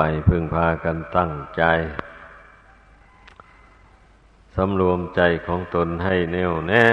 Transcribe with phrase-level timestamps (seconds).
[0.00, 1.62] ไปพึ่งพากันตั้งใจ
[4.56, 6.88] สำรวมใจของตนให้แน่วแน่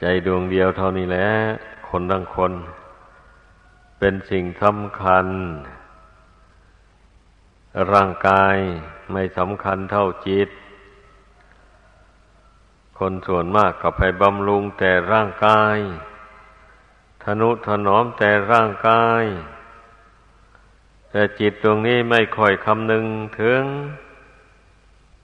[0.00, 1.30] ใจดวงเดียวเท่านี้แหละ
[1.88, 2.52] คนทั้งคน
[3.98, 5.26] เป็นสิ่งสำคัญ
[7.92, 8.56] ร่างกาย
[9.12, 10.48] ไม่สำคัญเท่าจิต
[12.98, 15.76] คนส่วนมากก็ไปบำรุงแต่ร่างกาย
[17.22, 19.24] ทนุถนอมแต่ร่างกาย
[21.18, 23.06] แต่จิตตรงนี้ไม่ค่อยคำนึง
[23.40, 23.62] ถึง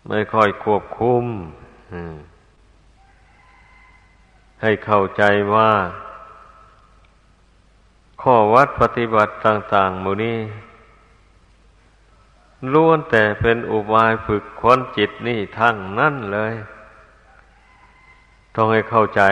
[0.08, 1.24] ไม่ค่อยควบคุม
[4.62, 5.22] ให้เข้าใจ
[5.54, 5.72] ว่า
[8.22, 10.38] ข้อวัดปฏิบัติต่างๆมูนี้
[12.72, 16.54] ล้วนแต่เป็นอุบายฝึกค้นจิตนี่ทั้งนั่นเลย
[18.54, 19.22] ต้องให้เข้าใจ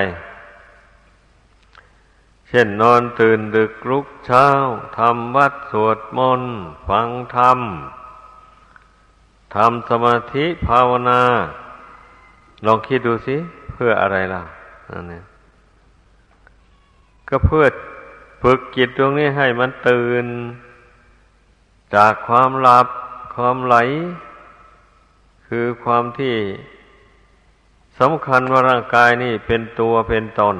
[2.52, 4.46] ช่นนอนตื่นดึกลุกเช้า
[4.98, 6.54] ทำวัดสวดมนต์
[6.88, 7.58] ฟังธรรม
[9.54, 11.22] ทำสมาธิภาวนา
[12.66, 13.36] ลองคิดดูสิ
[13.72, 14.42] เพื่ออะไรล่ะ
[14.90, 15.20] อันนี้
[17.28, 17.64] ก็เพื่อ
[18.42, 20.26] ฝึกจิตตรงนี้ให้มันตื่น
[21.94, 22.86] จากความหลับ
[23.34, 23.76] ความไหล
[25.46, 26.36] คือความที่
[27.98, 30.56] สำคัญว่าร่างกายนี่เป็นตัวเป็นตน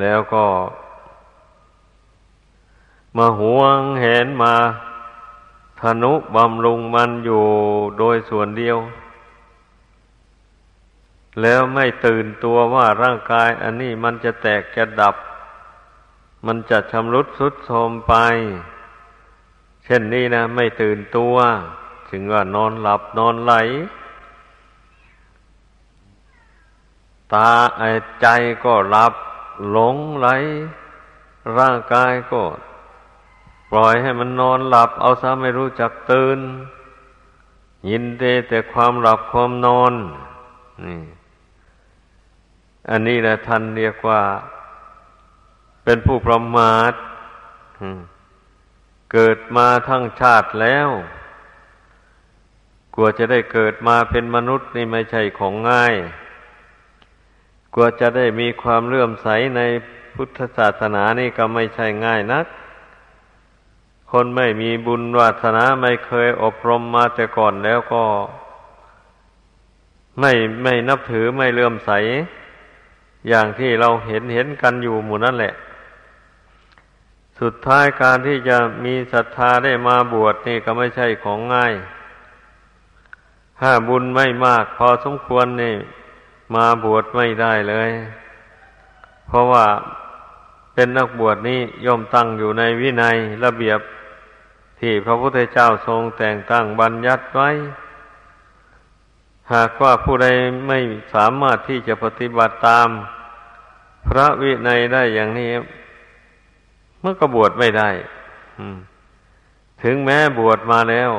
[0.00, 0.46] แล้วก็
[3.16, 4.54] มาหวงเห็นมา
[5.80, 7.44] ธนุบำรุงมันอยู่
[7.98, 8.78] โดยส่วนเดียว
[11.42, 15.16] แล้วไม่ตื่นตัวว่าร่างกายอันนี้มันจะแตกจะดับ
[16.46, 18.14] มันจะชำรุดสุดโทรมไป
[19.84, 21.36] เช่นนี้นะ ไม่ตื่นตัว
[22.10, 23.54] ถึงว่านอนหลับนอนไหล
[27.34, 27.50] ตา
[28.20, 28.26] ใจ
[28.64, 29.14] ก็หลับ
[29.70, 30.28] หลงไหล
[31.58, 32.42] ร่างกายก็
[33.70, 36.38] ปล่อยให้มันนอนหลับ เอาซะไม่รู้จักตื่น
[37.90, 39.92] ยินดีแต่ความหลับความนอน
[40.84, 41.00] นี่
[42.90, 44.22] อันนี้แหละท่านเรียกว่า
[45.84, 46.92] เป็นผู้ประมาท
[49.12, 50.88] เกิดมาทั้งชาติแล้ว
[52.94, 55.94] กลัวจะได้เกิดมาเป็นมนุษย์นี่ไม่ใช่ของง่าย
[57.76, 59.60] กว่าจะได้มีความเลื่อมใสใน
[60.14, 62.46] พุทธศาสนานี่ก็ไม่ใช่ง่ายนัก
[64.10, 68.04] คนไม่มีบุญวาสนาไม่เคยอบรมมาแต่ก่อนแล้วก็
[70.20, 70.32] ไม่
[70.62, 71.90] ไม่นับถือไม่เลื่อมใส
[73.28, 75.54] อย่างที่เราเห็นเห็นกันอยู่หมู่นั่นแหละ
[77.40, 81.74] สุดท้ายการที่จะมีศรัทธาได้มาบวชนี่ก็ไม่ใช่ของง่าย
[83.60, 85.76] ถ้าบุญไม่มากพอสมควรนี่
[86.54, 87.90] มาบวชไม่ได้เลย
[89.26, 89.66] เพราะว่า
[90.74, 93.80] เป็นนักบวชนี้ย่อมตั้งอยู่ในวินัยระเบียบ
[94.80, 97.50] ที่พระพุทธเจ้าทรงแต่งตั้งบัญญัติไว้
[99.52, 100.26] หากว่าผู้ใด
[100.68, 100.78] ไม่
[101.14, 102.88] สามารถที่จะปฏิบัติตาม
[104.08, 105.50] พระวินัยได้อย่างนี้
[107.00, 107.90] เมื่อก็บวชไม่ได้
[109.82, 111.10] ถึงแม้บวชมาแล้ว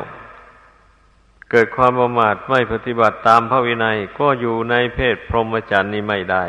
[1.52, 6.44] เกิดความประมาทไม่ปฏิบัติตามพระวินัย ก็อยู่ในเพศพรหมจรรย์นี้ไม่ได้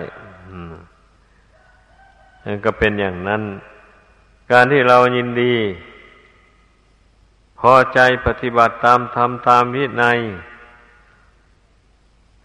[2.65, 3.43] ก็เป็นอย่างนั้น
[4.53, 5.55] การที่เรายินดี
[7.61, 10.19] พอใจปฏิบัติตามธรรมตามวินัย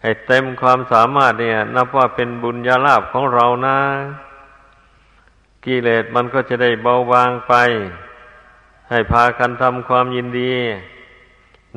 [0.00, 3.78] ให้เต็มความสามารถเนี่ย นับว่าเป็นบุญญาลาภของเรานะ
[5.64, 7.54] กิเลสมันก็จะได้เบาบางไป
[8.90, 10.52] ให้พากันทำความยินดี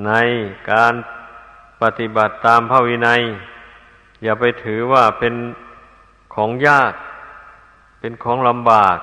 [0.05, 0.11] ใน
[0.71, 0.93] การ
[1.81, 3.21] ปฏิบัติตามพระวินัย
[4.23, 5.33] อย่าไปถือว่าเป็น
[6.33, 6.93] ของยาก
[7.99, 8.97] เป็นของลำบาก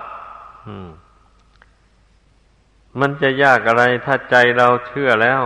[3.00, 5.43] มันจะยากอะไรถ้าใจเราเชื่อแล้ว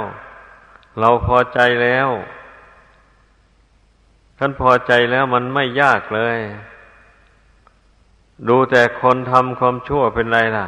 [1.00, 2.08] เราพอใจแล้ว
[4.38, 6.38] ท่านพอใจแล้วมันไม่ยากเลย
[8.48, 10.66] ดูแต่คนทำความชั่วเป็นไรล่ะ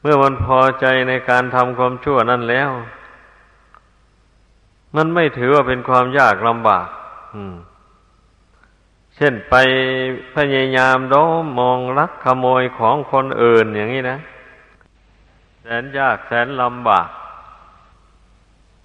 [0.00, 2.70] เมื่อมันพอใจในการทำความชั่วนั่นแล้ว
[4.96, 6.88] มันไม่ถือว่าเป็นความยากลำบาก
[9.16, 9.54] เช่นไป
[10.34, 14.18] พยายามโดมมองลักขโมยของคนอื่นอย่างนี้นะ
[15.60, 17.08] แสนยากแสนลำบาก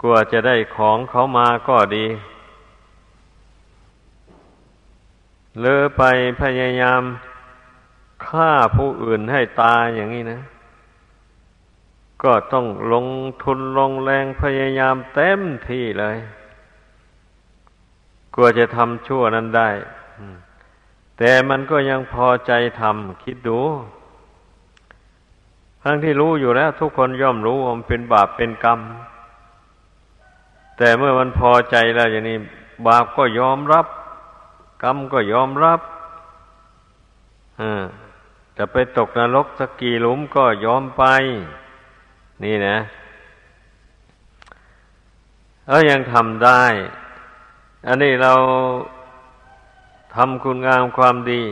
[0.01, 2.05] กลัวจะได้ของเขามาก็ดี
[5.59, 6.03] เลือไป
[6.41, 7.01] พยายาม
[8.25, 10.39] ฆ่าผู้อื่นให้ตายอย่างนี้นะ
[12.25, 13.07] ก็ต้องลง
[13.43, 16.17] ทุนลงแรงพยายามเต็มที่เลย
[18.33, 19.69] กลัวจะทำชั่วนั้นได้
[21.17, 22.51] แต่มันก็ยังพอใจ
[22.81, 23.59] ทำคิดดู
[25.83, 28.79] ทั้งที่รู้อยู่แล้ว ทุกคนย่อมรู้ว่ามันเป็นบาปเป็นกรรม
[30.77, 32.37] แต่เมื่อมันพอใจแล้วอย่างนี้
[32.87, 33.85] บาปก็ยอมรับ
[34.83, 35.79] กรรมก็ยอมรับ
[38.57, 41.03] จะไปตกนรกสักกี่หลุมก็ยอมไป
[42.43, 42.77] นี่นะ
[45.67, 46.63] เออยังทำได้
[47.87, 48.33] อันนี้เรา
[50.15, 51.43] ทำคุณงามความดี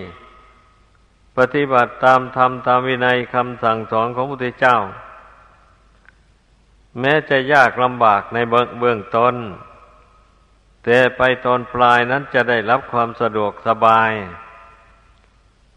[1.38, 4.78] ปฏิบัติตามธรรมตามวินัยคำสั่งสอนของพระพุทธเจ้า
[7.00, 8.38] แม้จะยากลำบากใน
[8.80, 9.36] เบื้องต้น
[10.84, 14.12] แต่ไปตอนปลายนั้นจะได้รับความสะดวกสบาย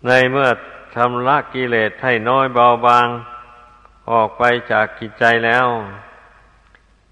[0.06, 0.49] ในเมื่อ
[0.94, 3.06] ชำระกิเลสให้น้อยเบาบาง
[4.11, 4.43] ออกไป
[4.73, 5.67] จากกิจใจแล้ว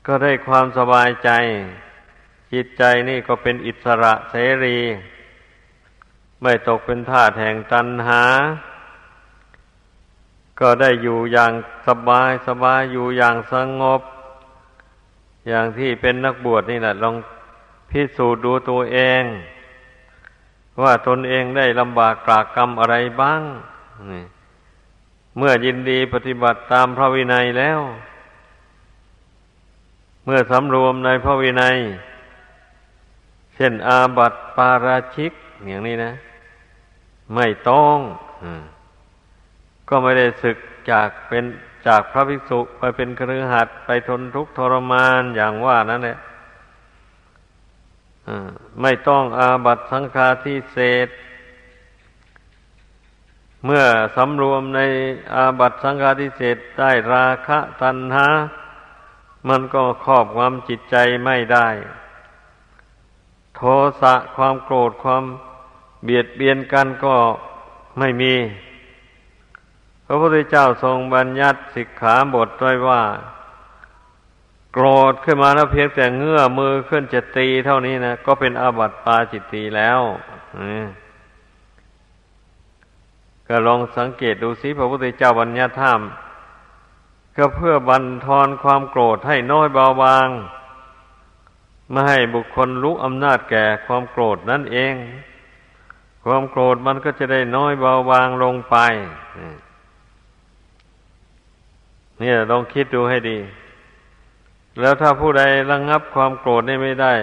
[0.06, 1.30] ก็ได้ความสบายใจ
[2.52, 4.78] จิตใจนี่ก็เป็นอิสระเสรี
[6.42, 8.22] ไม่ตกเป็นทาสแห่งตัณหา
[10.60, 11.52] ก็ได้อยู่อย่าง
[11.86, 14.00] สบายสบายอยู่อย่างสงบ
[15.48, 17.16] อย่างที่เป็นนักบวชนี่แหละลอง
[17.90, 19.24] พิสูจน์ดูตัวเอง
[20.82, 23.42] ว่าตนเองได้ลำบากกรากกรรมอะไรบ้าง
[24.10, 24.24] นี่
[25.38, 27.80] เมื่อยินดีปฏิบัติตามพระวินัยแล้ว
[30.24, 31.76] เมื่อสำรวมในพระวินัย
[33.54, 35.32] เช่นอาบัติปาราชิก
[35.66, 36.12] อย่างนี้นะ
[37.34, 37.96] ไม่ต้อง
[39.88, 40.58] ก็ไม่ได้ศึก
[40.90, 41.44] จากเป็น
[41.86, 46.18] จากพระภิกษุไปเป็นครือหัดไปทนทุกข์ทรมานอย่างว่านั่นแหละ
[48.82, 51.08] ไม่ต้องอาบัตสังฆาทิเศษ
[53.64, 53.84] เมื่อ
[54.16, 54.80] สำรวมใน
[55.34, 58.28] อาบัตสังฆาทิเศษได้ราคะตัณหา
[59.48, 61.68] มันก็ครอบความจิตใจไม่ได้
[63.56, 63.60] โท
[64.00, 65.24] สะความโกรธความ
[66.04, 67.16] เบียดเบียนกันก็
[67.98, 68.34] ไม่มี
[70.06, 73.02] พระพุทธเจ้าทรงบัญญัติสิกขาบทไว้ว่า
[74.72, 80.00] โกรธขึ้นมาแล้วเพียงแต่เงื้อมือขึ้นจะตีเท่านี้นะ ก็เป็นอาบัติปาจิตตีแล้ว
[80.58, 80.86] อืม
[83.48, 86.00] ก็ลองสังเกตดูสิพระพุทธเจ้าบัญญัติธรรม
[87.36, 90.28] ก็เพื่อบันทอนความโกรธให้น้อยเบาบาง
[91.90, 94.94] ไม่ให้บุคคลรู้อำนาจแก่ความโกรธนั่นเอง
[96.24, 98.76] ความโกรธมันก็จะได้น้อยเบาบางลงไป
[102.18, 103.38] เนี่ยลองคิดดูให้ดี
[104.80, 107.14] แล้วถ้าผู้ใดระงงับความโกรธนี่ไม่ได้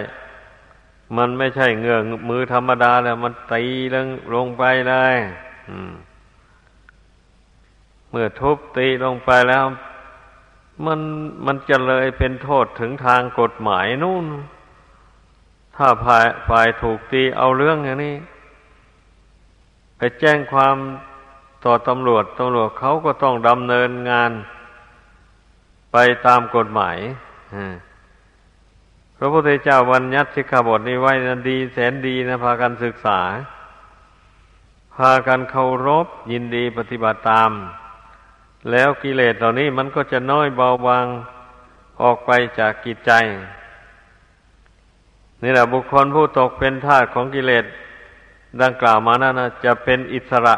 [1.16, 1.98] มันไม่ใช่เงื้อ
[2.28, 3.64] มือธรรมดาแล้ว มันตี
[3.94, 5.16] ลงลงไปเลย
[5.68, 5.92] อืม
[8.12, 9.64] เมื่อทุบตีลงไปแล้ว
[10.86, 11.00] มัน
[11.46, 14.26] มันจะเลยเป็นโทษถึงทางกฎหมายนู่น
[15.76, 18.16] ถ้าฝ่ายฝ่ายถูกตีเอาเรื่องอย่างนี้
[19.96, 20.76] ไปแจ้งความ
[21.64, 24.30] ต่อตำรวจตำรวจเขาก็ต้องดำเนินงาน
[25.92, 26.98] ไปตามกฎหมาย
[29.16, 33.20] พระพุทธเจ้าวันยัดสิกขาบทนี้ไว้นะดีแสนดีนะพากันศึกษา
[34.96, 37.50] พากันเคารพยินดีปฏิบัติตาม
[38.70, 41.06] แล้วกิเลสเหล่านี้มันก็จะน้อยเบาบาง
[42.02, 43.12] ออกไปจากกิจใจ
[45.42, 47.64] นี่แหละบุคคลผู้ตกเป็นทาสของกิเลส
[48.62, 50.54] ดังกล่าวมานั้นนะจะเป็นอิสระ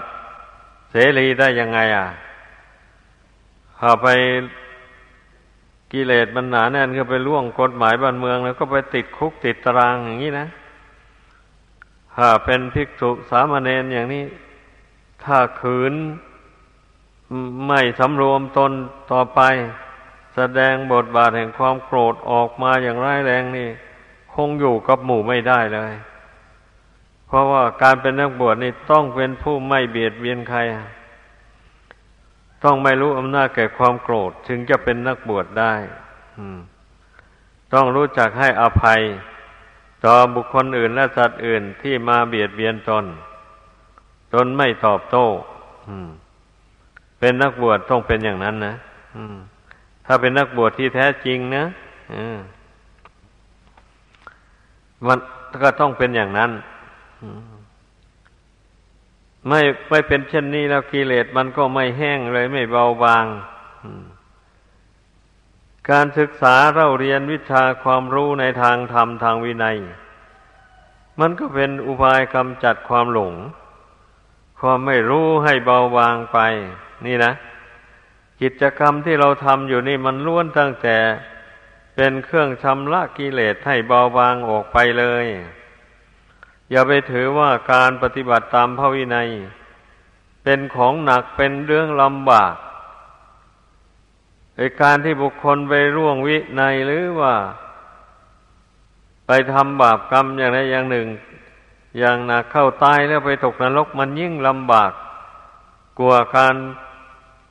[0.91, 2.06] เสรีได้ยังไงอะ
[3.79, 4.08] ถ้าไป
[5.93, 10.46] กิเลสมันหนาแน่นก็ไปล่วงกฎหมายบ้านเมือง แล้วก็ไปติดคุกติดตารางอย่างนี้นะ
[12.17, 14.25] ถ้าเป็นภิกษุสามเณรอย่างนี้
[15.25, 15.94] ถ้าขืน
[17.67, 18.73] ไม่สำรวมตน
[19.13, 19.41] ต่อไป
[20.35, 23.69] แสดงบทบาทแห่งความโกรธออกมาอย่างร้ายแรงนี่
[24.35, 25.93] คงอยู่กับหมู่ไม่ได้เลย
[27.27, 30.59] เพราะว่าการเป็นนักบวชนี่ต้องเป็นผู้ไม่เบียดเบียนใคร
[32.65, 35.75] ต้องไม่รู้อำนาจแก่ความโกรธถึงจะเป็นนักบวชได้
[37.73, 39.01] ต้องรู้จักให้อภัย
[40.05, 43.05] ต่อบุคคลอื่นและสัตว์อื่นที่มาเบียดเบียนตน
[44.35, 45.27] ตนไม่ตอบโต้
[45.89, 46.09] อืม
[47.25, 48.75] เป็นนักบวชต้องเป็นอย่างนั้นนะ
[50.07, 51.65] ถ้าเป็นนักบวชที่แท้จริงนะ
[55.07, 55.19] มัน
[55.63, 56.51] ก็ต้องเป็นอย่างนั้น
[59.49, 63.25] ไม่ไม่เป็นเช่นนี้แล้วกิเลสมันก็ไม่แห้งเลยไม่เบาบาง
[65.91, 69.77] การศึกษาเราเรียนวิชาความรู้ในทางธรรมทางวินัย
[71.21, 73.35] มันก็เป็นอุบายกำจัดความหลง
[74.61, 76.41] ความไม่รู้ให้เบาบางไป
[77.06, 77.32] นี่นะ
[78.41, 80.96] กิจกรรมที่เราทำอยู่นี่มันล้วนตั้งแต่
[81.94, 85.27] เป็นเครื่องชำระกิเลสให้เบาบางออกไปเลย
[86.70, 89.29] อย่าไปถือว่าการปฏิบัติตามพระวินัย
[90.43, 92.55] เป็นของหนักเป็นเรื่องลำบาก
[94.56, 97.34] ไอการที่บุคคลไปร่วงวิในหรือว่า
[99.27, 101.08] ไปทำบาปกรรมอย่างใดอย่างหนึ่ง
[101.98, 104.93] อย่างหนักเข้าตายแล้วไปตกนรกมันยิ่งลำบาก
[105.98, 106.55] กลัวการ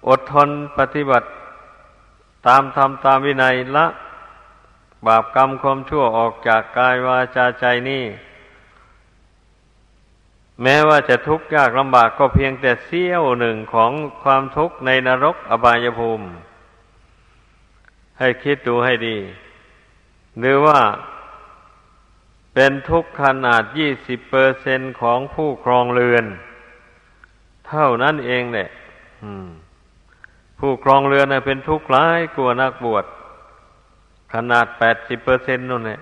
[0.07, 1.27] อดทนปฏิบัติ
[2.47, 3.85] ตามธรรมตามวินัยละ
[5.05, 8.05] บาปกรรมความชั่วออกจากกายวาจาใจนี่
[10.61, 13.91] แม้ว่าจะทุกข์ยากลำบากก็เพียงแต่เสี้ยวหนึ่งของ
[14.21, 16.27] ความทุกข์ในนรกอบายภูมิ
[18.19, 19.17] ให้คิดดูให้ดี
[20.39, 20.79] หรือว่า
[22.53, 26.25] เป็นทุกข์ขนาดยี่สิบเปอร์เซนของผู้ครองเรือน
[27.67, 28.69] เท่านั้นเองแหละ
[30.65, 33.05] ผู้ครองเรือนเป็นทุกข์ร้ายกลัวนักบวช
[34.33, 35.99] ขนาดแปดสิบเปอร์เซ็นต์นั่นแหละ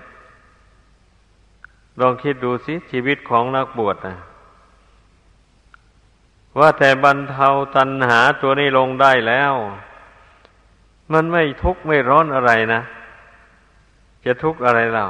[1.99, 4.15] ลองคิดดูสิชีวิตของนักบวชนะ
[6.59, 9.53] ว่าแต่บรรเทาตัณหาตัวนี้ลงได้แล้ว
[11.13, 12.81] มันไม่ทุกข์ไม่ร้อนอะไรนะ
[14.25, 15.05] จะทุกข์อะไรเรา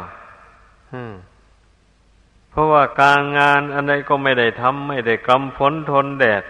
[2.49, 6.43] เพราะว่าการงานอันใดก็ไม่ได้ทำไม่ได้กำฝนทนแดด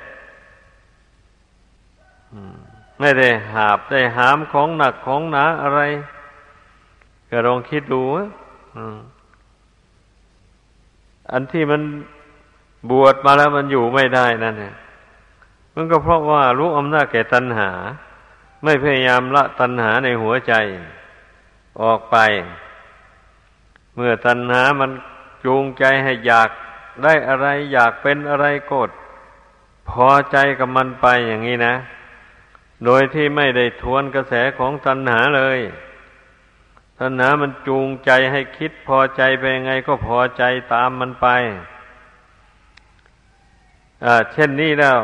[3.01, 5.81] ไม่ได้หาบได้หามของหนักของหนาอะไร
[7.29, 8.03] ก็ลองคิดดู
[11.31, 11.81] อันที่มัน
[12.89, 14.75] บวชมาแล้วมันอยู่ไม่ได้นั่นเนี่ย
[15.75, 17.70] มันก็เพราะว่ารู้อำนาจแก่ตัณหา
[18.63, 20.53] ไม่พยายามละตัณหาในหัวใจ
[21.81, 22.17] ออกไป
[23.96, 24.91] เมื่อตัณหามัน
[25.46, 26.50] จูงใจให้อยาก
[27.03, 28.89] ได้อะไร อยากเป็นอะไรโกด
[29.89, 31.75] พอใจกับมันไปอย่างนี้นะ
[32.85, 35.59] โดยที่ไม่ได้ทวนกระแสของตัณหาเลย
[37.00, 41.27] ตัณหามันจูงใจให้คิดพอใจไปยังไงก็พอใจตามมันไป
[44.05, 45.00] อ่าเช่นนี้แล้ว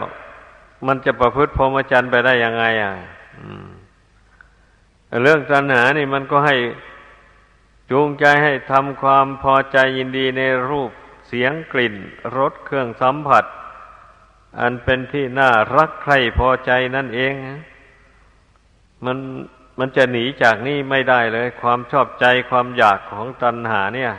[0.87, 2.93] มันจะประพฤติพรหมจรรย์ไปได้ยังไง อะ
[5.21, 6.55] เรื่องตัณหานี่มันก็ให้
[7.91, 10.91] จูงใจให้ทำความพอใจยินดีในรูป
[11.27, 11.95] เสียงกลิ่น
[12.37, 13.45] รสเครื่องสัมผัส
[14.59, 17.33] อันเป็นที่น่ารักใคร่พอใจนั่นเอง
[19.05, 19.17] มัน
[19.79, 24.13] มันจะหนีจากนี่ไม่ได้เลย ความชอบใจความอยากของตัณหาเนี่ย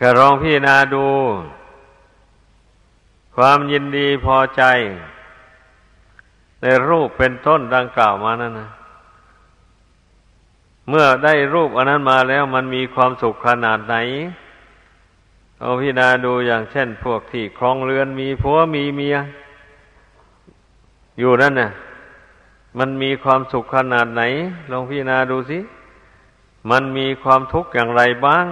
[0.00, 1.06] ก็ลองพี่นาดู
[3.36, 4.62] ความยินดีพอใจ
[6.62, 8.70] ในรูปเป็นต้นดังกล่าวมานั่นนะ
[10.88, 13.96] เมื่อได้รูปอันนั้นมาแล้วมันมีความสุขขนาดไหน
[15.60, 19.16] เอาพิจารณาดูอย่างเช่น พวกที่ครองเรือนมีผัวมีเมีย
[21.18, 21.70] อยู่นั่นน่ะ
[22.78, 24.22] มันมีความสุขขนาดไหน
[24.70, 25.58] ลองพิจารณาดูสิ
[26.70, 28.46] มันมีความทุกข์อย่างไรบ้าง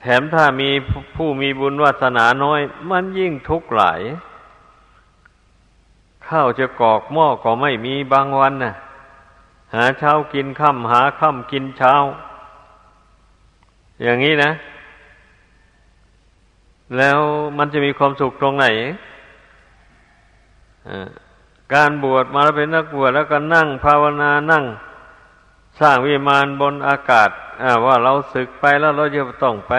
[0.00, 0.70] แถมถ้ามี
[1.16, 2.60] ผู้มีบุญวาสนาน้อย
[2.90, 4.00] มันยิ่งทุกข์หลาย
[6.28, 8.74] ข้าวจะกอกหม้อก็ไม่มีบางวันนะ่ะ
[9.74, 11.94] หาเช้ากินค่ำหาค่ำกินเช้า
[14.02, 14.50] อย่างนี้นะ
[16.96, 17.18] แล้ว
[17.58, 18.66] มันจะมีความสุขตรงไหน
[21.74, 24.64] การบวชมาแล้วเป็นนักบวชแล้วก็นั่งภาวนานั่ง
[25.80, 27.30] สร้างวิมานบนอากาศ
[27.86, 29.72] ว่าเราศึกไปแล้วเราจะต้องไป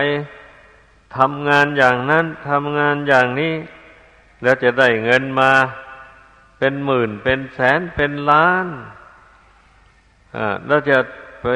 [1.18, 3.54] ทำงานอย่างนั้นทำงานอย่างนี้
[4.44, 5.52] แล้วจะได้เงินมา
[6.58, 8.68] เป็นหมื่นเป็นแสนเป็นล้าน
[10.68, 10.98] แล้วจะ
[11.42, 11.48] ไป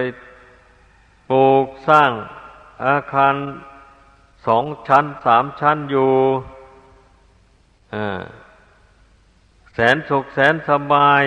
[1.30, 2.12] ปลูกสร้าง
[2.86, 3.36] อาคาร
[4.46, 6.12] สองชั้นสามชั้นอยู่
[9.74, 11.24] แสนสุขแสนสบาย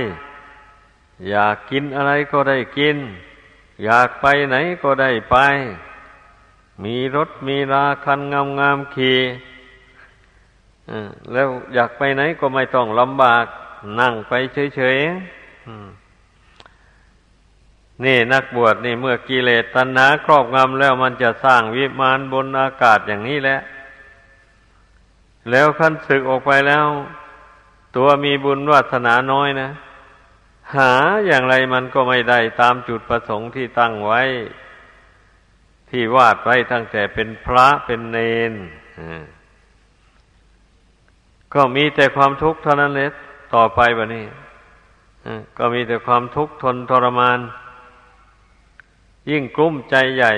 [1.30, 2.96] อยากกินอะไรก็ได้กิน
[3.84, 5.36] อยากไปไหนก็ได้ไป
[6.84, 9.18] มีรถมีราคันงามงามขี่
[11.32, 13.44] แล้วอยากไปไหนก็ไม่ต้องลำบาก
[14.00, 14.32] นั่งไป
[14.76, 16.03] เฉยๆ
[18.02, 23.58] นี่นักบวชนี่เมื่อกิเลสตัณหาครอบงำแล้วมันจะสร้างวิมานบนอากาศอย่างนี้แหละ
[25.50, 26.86] แล้วขั้นศึกออกไปแล้ว
[27.96, 29.70] ตัวมีบุญวาสนาน้อยนะ
[30.76, 30.92] หา
[31.26, 34.22] อย่างไรมันก็ไม่ได้ตามจุดประสงค์ที่ตั้งไว้
[35.90, 38.18] ที่วาดไว้ตั้งแต่เป็นพระเป็นเน
[38.50, 38.52] น
[41.54, 43.08] ก็มีแต่ความทุกข์เท่านั้นเลย
[43.54, 44.26] ต่อไปแบบนี้
[45.58, 47.38] ก็มีแต่ความทุกข์ทนทรมาน
[49.30, 50.32] ยิ่งกลุ้มใจใหญ่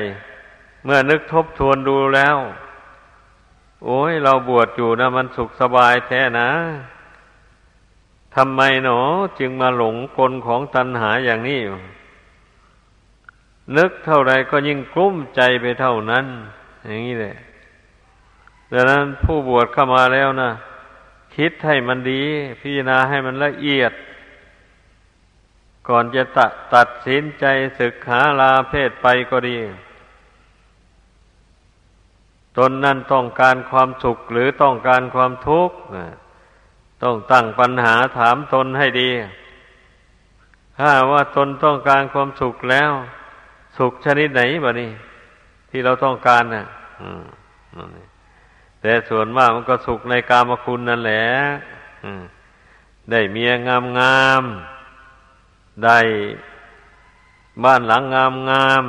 [0.84, 2.36] เมื่อนึกทบทวนดูแล้ว
[3.84, 6.50] โอ้ยเราบวชอยู่นะมันสุขสบายแท้นะ
[8.36, 9.00] ทำไมหนอ
[9.38, 11.60] จึงมาหลงกลของตัณหาอย่างนี้
[13.76, 16.26] นึกเท่าไรก็ยิ่งกลุ้มใจไปเท่านั้น
[16.86, 17.36] อย่างนี้แหละ
[18.72, 20.50] ดังนั้นผู้บวชเข้ามาแล้วนะ
[21.34, 22.22] คิดให้มันดี
[22.60, 23.92] พิจารณาให้มันละเอียด
[25.88, 27.44] ก่อนจะตัดตัดสินใจ
[27.78, 29.58] ศึกหาลาเพศไปก็ดี
[32.58, 35.76] ตนนั้นต้องการความสุขหรือต้องการความทุกข์
[37.02, 39.10] ต้องตั้งปัญหาถามตนให้ดี
[40.78, 42.92] ถ้าว่าตนต้องการความสุขแล้ว
[43.78, 44.90] สุขชนิดไหนบ่นี่
[45.70, 46.66] ที่เราต้องการน่ะ
[48.80, 51.26] แต่ส่วนมากมันก็สุขในกามคุณนั่นแหละ
[53.10, 54.44] ได้เมียงามงาม
[55.84, 55.98] ได้
[57.64, 58.84] บ้านหลังงามงาม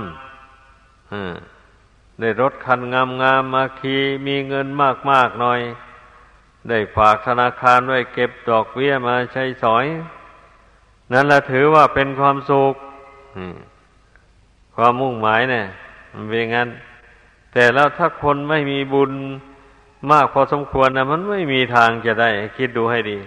[2.20, 5.62] ได้รถคันงามงามมาขี่มีเงินมากมากหน่อย
[6.70, 9.86] ได้ฝากธนาคารไว้เก็บดอกเบี้ยมาใช้สอย
[11.12, 12.74] นั่นแหละถือว่าเป็นความสุข
[14.75, 15.65] ความมุ่งหมายเนี่ย
[16.13, 16.70] มันเป็นงั้น
[17.53, 19.12] แต่แล้วถ้าคนไม่มีบุญ
[20.12, 23.17] มากพอสมควรนะมันไม่มีทางจะได้ คิดดูให้ดี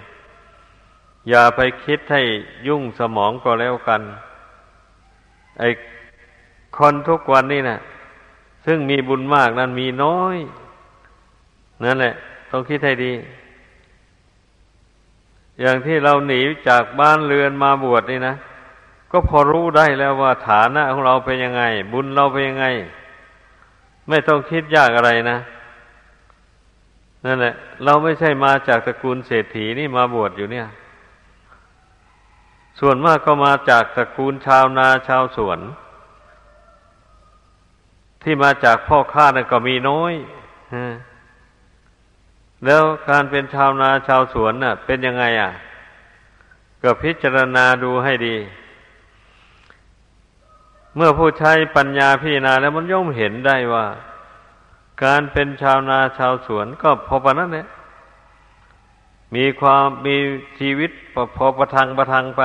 [1.29, 2.23] อย่าไปคิดให้
[2.69, 4.03] ยุ่งสมองก็แล้วกัน
[5.59, 5.69] ไอ้
[6.77, 7.79] คนทุกวันนี่นะ
[8.67, 10.37] ซึ่งมีบุญมากนั้นมีน้อย
[11.85, 12.15] นั่นแหละ
[12.51, 13.13] ต้องคิดให้ดี
[15.61, 18.35] อย่างที่เราหนีจากบ้านเรือนมาบวชนี่นะ
[19.11, 21.63] ก็พอรู้ได้แล้วว่าฐานะของเราเป็นยังไง
[21.93, 22.67] บุญเราเป็นยังไง
[24.09, 25.39] ไม่ต้องคิดยากอะไรนะ
[27.25, 30.67] นั่นแหละ เราไม่ใช่มาจากตระกูลเศรษฐีนี่มาบวชอยู่เนี่ย
[32.81, 35.59] ส่วนมากก็มาจากตระกูลชาวนาชาวสวน
[38.23, 40.13] ที่มาจากพ่อค้านั่นก็มีน้อย
[42.65, 45.53] แล้วการเป็นชาวนาชาวสวนน่ะ เป็นยังไงอะ
[46.83, 48.37] ก็พิจารณาดูให้ดี
[50.97, 53.87] เมื่อผู้ใช้ปัญญาพิจารณาแล้วมันย่อมเห็นได้ว่า
[55.05, 57.67] การเป็นชาวนาชาวสวนก็พอปนั้นเนี่ย
[59.37, 60.17] มีความมี
[60.59, 60.91] ชีวิต
[61.37, 62.43] พอประทังประทังไป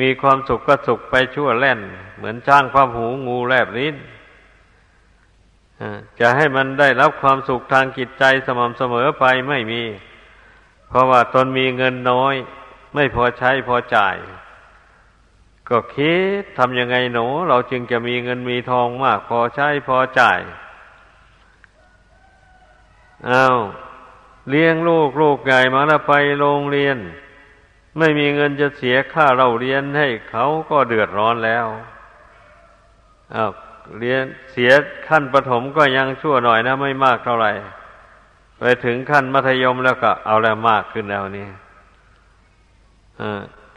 [0.00, 1.80] มีความสุขก็สุขไปชั่วแล่น
[2.16, 3.96] เหมือนจ้างความหูงูแลบลิ้น
[6.20, 9.82] จะให้มันได้รับความสุขทางจิตใจสม่ำเสมอไปไม่มี
[10.88, 12.34] เพราะว่าตนมีเงินน้อย
[12.94, 14.16] ไม่พอใช้พอจ่าย
[15.68, 20.40] ก็คิดทำยังไงหนูเราจึงจะมีเงินมีทองมาก พอใช้พอจ่าย
[23.30, 23.56] อา้าว
[24.50, 26.96] เลี้ยงลูกลูกใหญ่มาแล้วไปโรงเรียน
[27.98, 31.66] ไม่มีเงินจะเสียค่าเราเรียนให้เขาก็เดือดร้อนแล้ว
[33.34, 33.52] อา้าว
[34.00, 34.72] เรียนเสีย
[35.08, 37.50] ขั้นประถมก็ยังชั่วหน่อยนะ ไม่มากเท่าไหร่
[38.58, 41.48] ไปถึงขั้นมัธยมแล้วก็เอาแล้วมากขึ้นแล้วนี่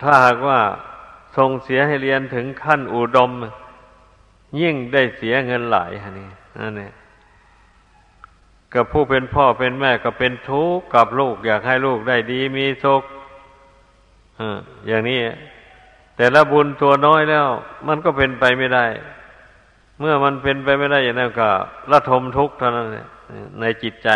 [0.02, 0.60] ถ้าหากว่า
[1.38, 3.32] ส่งเสียให้เรียนถึงขั้นอุดม
[4.62, 6.94] ยิ่งได้เสียเงินหลายฮะนี่นั่นเนี่ย
[8.76, 13.04] กับผู้เป็นพ่อเป็นแม่ก็เป็นทุกข์กับลูก อยากให้ลูกได้ดีมีสุข
[14.88, 15.20] อย่างนี้
[16.18, 17.48] แต่ละบุญตัวน้อยแล้ว
[17.88, 18.86] มันก็เป็นไปไม่ได้
[20.00, 21.50] เมื่อมันเป็นไปไม่ได้อย่างนั้นก็
[21.92, 22.88] ละทมทุกข์เท่านั้น
[23.60, 24.10] ในจิตใจ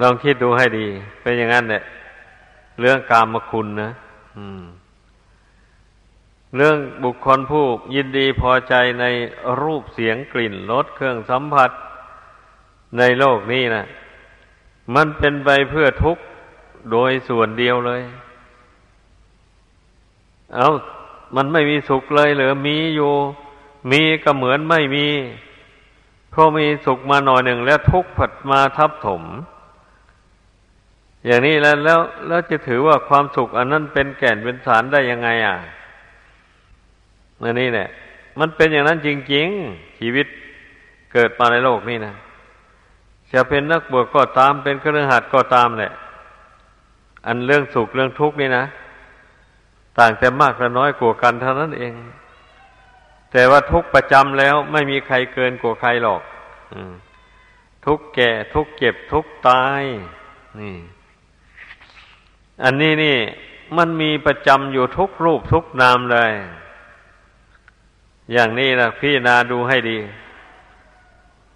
[0.00, 0.86] ลองคิดดูให้ดี
[1.22, 1.82] เป็นอย่างนั้นเนี่ย
[2.80, 3.90] เรื่องกามคุณนะ
[4.36, 4.62] อืม
[6.56, 9.04] เรื่องบุคคลผู้ยินดีพอใจใน
[9.62, 11.70] รูปเสียงกลิ่นรสเครื่องสัมผัส
[12.98, 13.84] ในโลกนี้นะ
[14.94, 16.22] มันเป็นไปเพื่อทุกข์
[16.92, 18.02] โดยส่วนเดียวเลย
[20.54, 20.68] เอา
[21.36, 23.12] มันไม่มีสุขเลยหรือมีอยู่
[23.90, 25.06] มีก็เหมือนไม่มี
[26.30, 29.22] เพราะมีสุขมาหน่อยหนึ่งแล้วทุกข์ผัดมาทับถม
[31.26, 35.56] อย่างนี้แล้วแล้วแล้วจะถือว่าความสุขอันนั้นเป็นแก่นเป็นสารได้ยังไงอะ
[37.42, 37.88] นั่นนี่แหละ
[38.38, 40.26] มันเป็นอย่างนั้นจริงๆ ชีวิต
[41.12, 42.14] เกิดมาในโลกนี้นะ
[43.32, 45.92] จะเป็นนักบวชก็ตามเป็นเครือขัดก็ตามแหละ
[47.26, 48.64] อันเรื่องสุขเรื่องทุกข์นี่นะ
[49.98, 51.94] ต่างแต่มากและน้อยกว่ากันเท่านั้นเอง
[53.32, 56.22] แต่ว่าทุกประจำแล้วไม่มีใครเกินกว่าใครหรอก
[57.86, 59.82] ทุกแก่ทุกเจ็บทุกตาย
[60.60, 60.76] นี่
[62.64, 63.16] อันนี้นี่
[63.76, 66.32] มันมีประจำอยู่ทุกรูปทุกนามเลย
[68.32, 69.98] อย่างนี้นะพี่นาดูให้ดี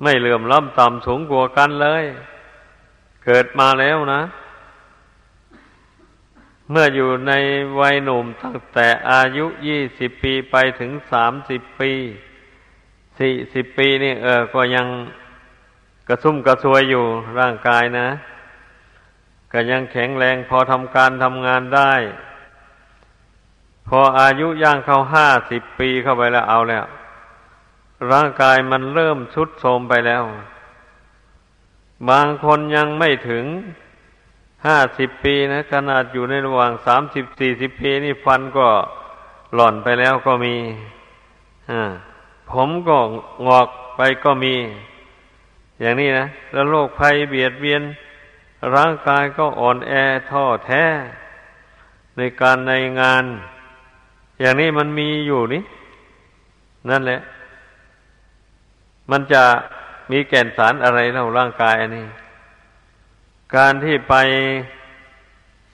[0.03, 2.05] ไม่เหลื่อมล้ำต่ำสูงกว่ากันเลย
[3.25, 4.23] เกิดมาแล้วนะ
[6.71, 7.33] เมื่ออยู่ใน
[7.81, 11.93] วัยหนุ่มตั้งแต่อายุยี่สิบปีไปถึงสามสิบปี
[13.19, 14.87] สี่สิบปีนี่เออ ก็ยัง
[16.09, 17.05] กระซุ่มกระซวยอยู่
[17.39, 18.09] ร่างกายนะ
[19.53, 21.93] ก็ยังแข็งแรงพอทำการทำงานได้
[23.89, 26.85] พออายุย่างเข้าห้าสิบปีเข้าไปแล้วเอาแล้ว
[28.11, 30.23] ร่างกายมันเริ่มชุดโทมไปแล้ว
[32.09, 33.45] บางคนยังไม่ถึง
[34.67, 38.69] ห้าสิบปีนะ ขนาดอยู่ในระหว่างสามสิบสี่สิบปีนี่ฟันก็
[39.55, 40.57] หล่อนไปแล้วก็มี
[42.51, 42.99] ผมก็
[43.47, 44.55] งอกไปก็มี
[45.81, 47.83] อย่างนี้นะ แล้วโรคภัยเบียดเบียน
[48.75, 49.93] ร่างกายก็อ่อนแอ
[50.31, 50.85] ท้อแท้
[52.17, 53.25] ในการในงาน
[54.41, 55.63] อย่างนี้มันมีอยู่นี่
[56.91, 57.21] นั่นแหละ
[59.11, 59.43] มันจะ
[60.11, 62.07] มีแก่นสารอะไรเล่าร่างกายอันนี้
[63.57, 64.15] การที่ไป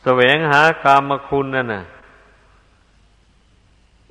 [0.03, 1.85] แสวงหากามคุณนั่นน่ะ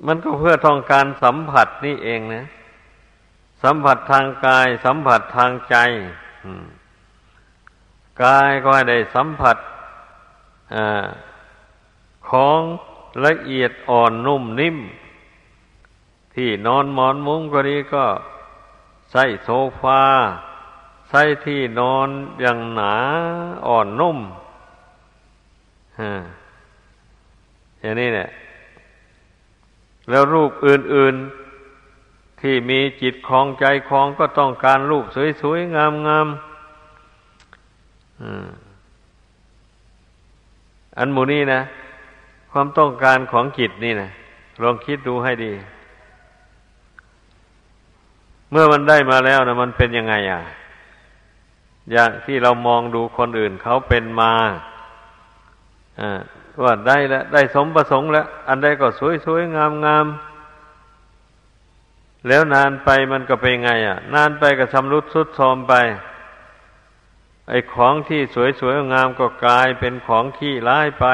[0.06, 2.42] มันก็เพื่อต้องการสัมผัสนี่เองนะ
[3.62, 5.76] สัมผัสทางกาย สัมผัสทางใจ
[8.24, 9.56] กายก็ให้ได้สัมผัส
[10.74, 10.76] อ
[12.30, 12.60] ของ
[13.24, 14.76] ละเอียดอ่อนนุ่มนิ่ม
[16.34, 18.04] ที่นอนหมอนมุ้งก็ดีก็
[19.10, 19.50] ใส่โซ
[19.80, 20.02] ฟา
[21.08, 22.08] ใส่ที่นอน
[22.40, 22.94] อย่างหนา
[23.66, 24.18] อ่อนนุ่ม
[26.00, 26.12] ฮะ
[27.80, 28.28] อย่างนี้เนี่ย
[30.10, 31.14] แล้วรูปอื่น
[31.78, 35.04] ๆ ที่มีจิตคลองใจคลองก็ต้องการรูป
[35.40, 36.46] สวย ๆ งามๆ
[40.98, 41.60] อันหมูนี่นะ
[42.58, 44.10] ความต้องการของจิตนี่นะ
[44.62, 45.52] ลองคิดดูให้ดี
[48.50, 50.40] เมื่อมันได้มาแล้วนะมันเป็นยังไงอะ
[51.92, 54.32] อย่างที่เรามองดูคนอื่นเขาเป็นมา
[56.00, 56.20] อ่า
[56.62, 60.06] ว่าได้แล้วได้สมประสงค์แล้ว อันใดก็สวยสวยงามงาม
[62.28, 65.74] แล้วนานไปมันก็เป็นไง อะ นานไปก็ชำรุดสุดโทรมไป
[67.48, 71.06] ไอ้ของที่สวยสวยงามก็กลายเป็นของขี้ร้ายไป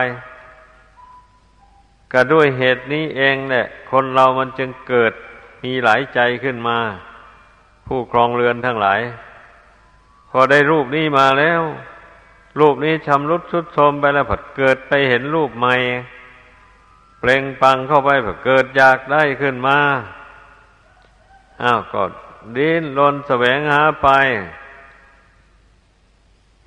[2.13, 5.13] ก็ด้วยเหตุนี้เองแหละคนเรามันจึงเกิด
[5.65, 6.79] มีหลายใจขึ้นมา
[7.87, 9.01] ผู้ครองเรือนทั้งหลาย
[10.31, 11.63] พอได้รูปนี้มาแล้ว
[12.61, 15.75] รูปนี้ชำรุดชุดโทมไปแล้วผัดเกิดไปเห็นรูปใหม่
[17.19, 19.79] เปล่งปังเข้าไปผัดเกิดอยากได้ขึ้นมา
[21.63, 22.03] อ้าวก็
[22.57, 24.09] ดิ้นรนแสวงหาไป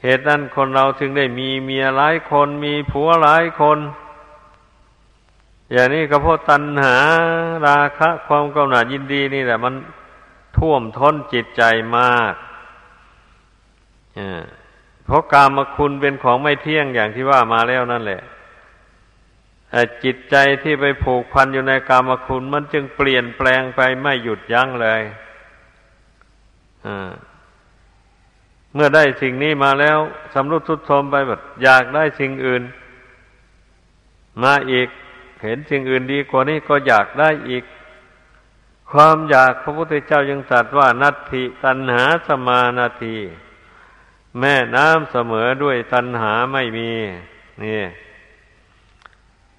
[0.03, 3.77] เหตุนั้นคนเราถึงได้มีเมียหลายคนมีผัวหลายคน
[5.71, 6.97] อย่างนี้ก็เพราะตัณหา
[7.67, 9.75] ราคะ ความกำหนัดยินดีนี่แหละ มัน
[10.57, 11.63] ท่วมท้นจิตใจ
[11.97, 12.33] มาก
[15.05, 18.21] เพราะกามคุณเป็นของไม่เที่ยงอย่างที่ว่ามาแล้วนั่นแหละ
[20.03, 25.01] จิตใจที่ไปผูกพันอยู่ในกามคุณ มันจึงเปลี่ยนแปลงไปไม่หยุดยั้งเลย
[28.73, 29.97] เมื่อได้สิ่งนี้มาแล้ว
[30.33, 32.63] สำรุดทุดโทมไปแบบอยากได้สิ่งอื่น
[34.43, 34.87] มาอีก
[35.43, 37.63] เห็นสิ่งอื่นดีกว่านี้ก็อยากได้อีก
[38.91, 43.17] ความอยากพระพุทธเจ้ายังตรัสว่านัตถิตันหาสมานาที
[44.39, 46.91] แม่น้ำเสมอด้วยตันหาไม่มี
[47.63, 47.81] นี่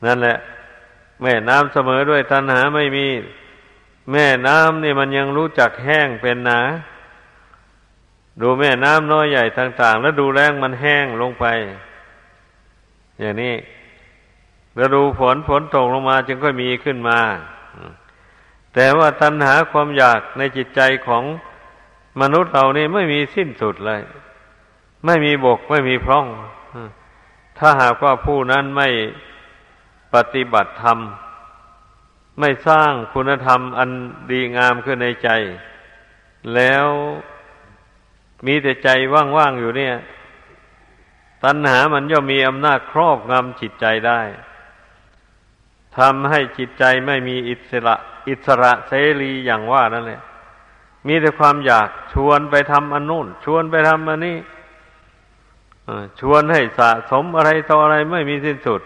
[0.05, 0.37] นั่นแหละ
[1.23, 3.07] แม่น้ำเสมอด้วยตันหาไม่มี
[4.13, 6.61] แม่น้ำนี่มันยังรู้จักแห้งเป็นหนะ
[8.41, 11.47] ดูแม่น้ำน้อยใหญ่ต่าง ๆ แล้วดูแรงมันแห้งลงไป
[13.21, 13.55] อย่างนี้
[14.77, 17.19] แล้วดูฝนฝนตกลงมาจึงค่อยมีขึ้นมา
[18.75, 21.25] แต่ว่าตัณหาความอยากในจิตใจของ
[22.21, 24.01] มนุษย์เรานี่ไม่มีสิ้นสุดเลย
[25.07, 26.27] ไม่มีบกไม่มีพร่อง
[27.59, 28.89] ถ้าหากว่าผู้นั้นไม่
[30.15, 30.99] ปฏิบัติธรรม
[32.41, 33.91] ไม่สร้างคุณธรรมอัน
[34.31, 35.31] ดีงามขึ้นในใจ
[36.55, 36.87] แล้ว
[38.47, 38.89] มีแต่ใจ
[39.37, 39.95] ว่างๆอยู่เนี่ย
[41.45, 44.21] ตัณหามันย่อมมีอำนาจครอบงำจิตใจได้
[45.99, 47.95] ทำให้จิตใจไม่มีอิสระ
[48.29, 50.21] อิสระเสรีอย่างว่านั่นแหละ
[51.07, 54.39] มีแต่ความอยากชวนไปทำอันนู่น ชวนไปทำอันนี้
[56.21, 58.83] ชวนให้สะสมอะไรต่ออะไรไม่มีสิ้นสุด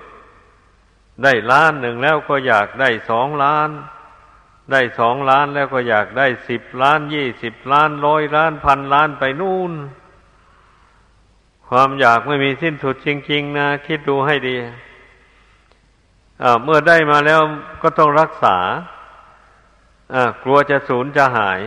[1.23, 3.70] ได้ล้านหนึ่งแล้วก็อยากได้สองล้าน
[4.73, 9.73] ได้สองล้านแล้วก็อยากได้สิบล้านยี่สิบล้านร้อยล้านพันล้านไปนู่น
[11.68, 14.57] ความอยากไม่มีสิ้นสุดจริง ๆ นะ คิดดูให้ดี
[16.64, 17.40] เมื่อได้มาแล้ว
[17.83, 18.57] ก็ต้องรักษา
[20.42, 21.61] กลัวจะสูญจะหาย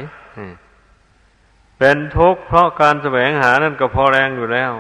[1.80, 4.74] เป็นทุกข์เพราะการแสวงหานั่นก็พอแรงอยู่แล้ว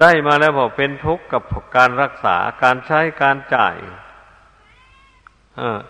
[0.00, 1.42] ได้มาแล้วบอกเป็นทุกข์กับ
[1.76, 3.76] การรักษาการใช้การจ่าย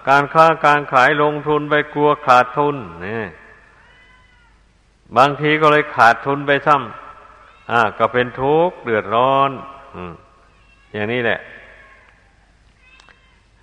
[0.09, 3.25] การค้าการขายลงทุนไปกลัวขาดทุนนี่
[5.17, 9.51] บางทีก็เลยขาดทุนไปซ้ำก็เป็นทุกข์เดือดร้อน
[10.93, 11.41] อย่างนี้แหละ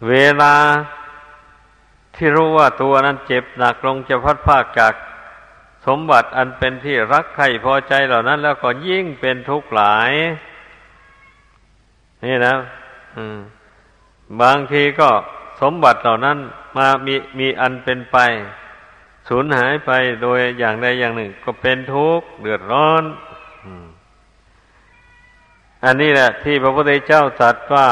[0.10, 0.56] เวลา
[2.16, 4.94] ที่รู้ว่าตัวนั้นเจ็บหนักลงจะพัดภาคจาก
[5.86, 10.12] สมบัติอันเป็นที่รักใครพอใจเหล่านั้น แล้วก็ยิ่งเป็นทุกข์หลาย
[12.26, 12.56] นี่นะ
[14.42, 15.10] บางทีก็
[15.62, 16.38] สมบัติเหล่านั้น
[16.78, 18.18] มามีมีอันเป็นไป
[19.28, 23.04] สูญหายไปโดยอย่างใดอย่างหนึ่ง ก็เป็นทุกข์เดือดร้อน
[25.86, 27.88] อันนี้แหละ ที่พระพุทธเจ้าตรัสว่า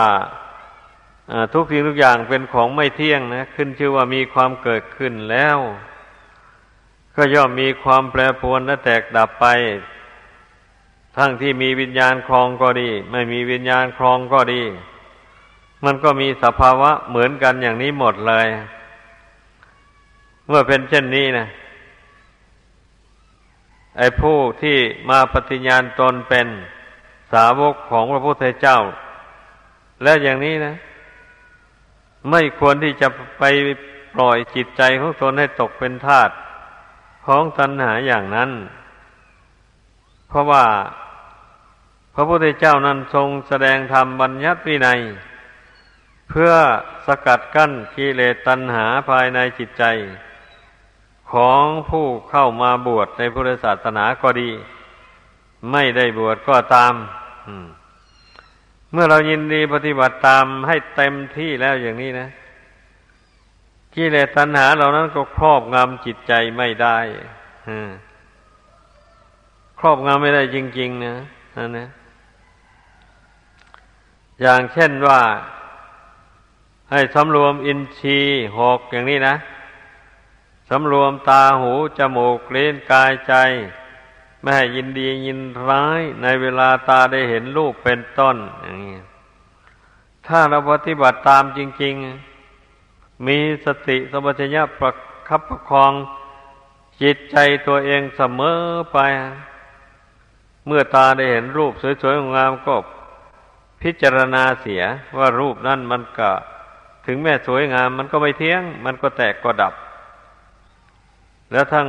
[1.54, 5.58] ทุกสิ่งทุกอย่างเป็นของไม่เที่ยงนะ ขึ้นชื่อว่ามีความเกิดขึ้นแล้ว
[7.16, 9.46] ก็ย่อมมีความแปรปรวนและแตกดับไป
[11.18, 14.64] ทั้งที่มีวิญญาณครองก็ดี ไม่มีวิญญาณครองก็ดี
[15.86, 18.48] มันก็มีสภาวะเหมือนกันอย่างนี้หมดเลย
[20.48, 21.48] เมื่อเป็นเช่นนี้นะ
[23.98, 24.78] ไอ้ผู้ที่
[25.10, 26.48] มาปฏิญาณตนเป็น
[27.34, 28.80] สาวกของพระพุทธเจ้า
[30.04, 30.76] และอย่างนี้นะ
[32.30, 33.08] ไม่ควรที่จะ
[33.40, 33.44] ไป
[34.14, 36.30] ปล่อยจิตใจของตนให้ตกเป็นทาส
[37.26, 38.52] ของตัณหาอย่างนั้น
[40.28, 40.66] เพราะว่า
[42.14, 45.00] พระพุทธเจ้านั้นทรงแสดงธรรมบัญญัติวินัย
[46.30, 46.52] เพื่อ
[47.08, 49.84] สกัดกั้นกิเลสตัณหาภายในจิตใจ
[51.32, 54.52] ของผู้เข้ามาบวชในพุทธศาสนาก็ดี
[55.72, 56.94] ไม่ได้บวชก็ตาม
[58.92, 62.28] เมื่อเรายินดีปฏิบัติตามให้เต็มที่แล้วอย่างนี้นะ
[63.96, 66.98] กิเลสตัณหาเหล่านั้นก็ครอบงำจิตใจไม่ได้
[69.80, 71.16] ครอบงำไม่ได้จริง ๆ นะ
[71.58, 71.88] นั่นนะ
[74.42, 75.22] อย่างเช่นว่า
[76.92, 79.36] ให้สำรวมอินทรีย์หกอย่างนี้นะ
[80.70, 83.34] สำรวมตาหูจมูกเล่นกายใจ
[84.42, 89.00] ไม่ให้ยินดียินร้ายในเวลาตาได้เห็นรูปเป็นต้นอย่างนี้
[90.28, 91.94] ถ้าเราปฏิบัติตามจริง
[92.58, 94.92] ๆ มีสติสมัชญะประ
[95.28, 95.92] คับประคอง
[97.02, 98.60] จิตใจตัวเองเสมอ
[98.94, 98.98] ไป
[100.68, 102.76] เมื่อตาได้เห็นรูปสวยๆงามก็
[103.82, 104.84] พิจารณาเสีย
[105.18, 106.30] ว่ารูปนั้นมันก็
[107.06, 109.74] ถึงแม้สวยงาม มันก็ไม่เที่ยง มันก็แตกก็ดับ
[111.52, 111.88] แล้วทั้ง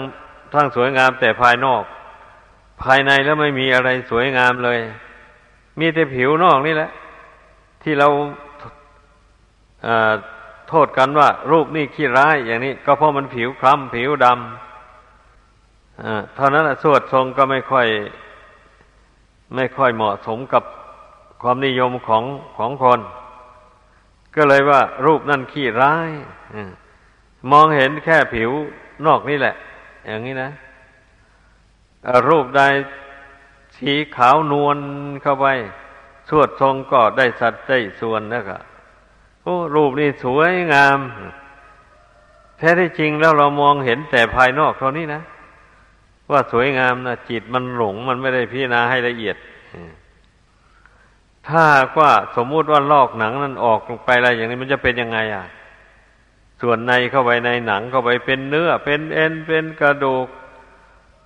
[0.55, 1.85] ทั้งสวยงามแต่ภายนอก
[2.83, 4.79] ภายในแล้วไม่มีอะไรสวยงามเลย
[5.79, 6.91] มีแต่ผิวนอกนี่แหละ
[7.83, 8.09] ที่เรา
[10.69, 14.35] โทษกันว่า รูปนี่ขี้ร้ายอย่างนี้ ก็เพราะมันผิวคล้ำผิวดำ
[16.37, 17.87] เท่านั้นสวดทรงก็ไม่ค่อย
[19.55, 20.65] ไม่ค่อยเหมาะสมกับ
[21.43, 22.25] ความนิยมของ
[22.59, 23.01] ของคน
[24.37, 26.11] ก็เลยว่า รูปนั่นขี้ร้าย
[27.51, 28.51] มองเห็นแค่ผิว
[29.07, 29.55] นอกนี่แหละ
[30.07, 30.51] อย่างนี้นะ
[32.29, 32.63] รูปใด
[33.77, 34.79] สีขาวนวล
[35.23, 35.47] เข้าไป
[36.29, 38.59] สวดทรงก็ได้สัดได้ส่วนนะก็
[39.43, 40.99] โอ้รูปนี่สวยงาม
[42.59, 45.23] แท้ที่จริงแล้วเรามองเห็นแต่ภายนอกเท่านี้นะ
[46.31, 49.37] ว่าสวยงามนะจิตมันหลงมันไม่ได้พิจารณาให้ละเอียด
[51.49, 51.65] ถ้า
[51.99, 55.45] ว่าสมมุติว่าลอกหนังนั้นออกลงไปอะไรอย่างนี้มันจะเป็นยังไงอะ
[56.61, 60.27] ส่วนในเข้าไปในหนังเข้าไปเป็นเนื้อ เป็นเอ็นเป็นกระดูก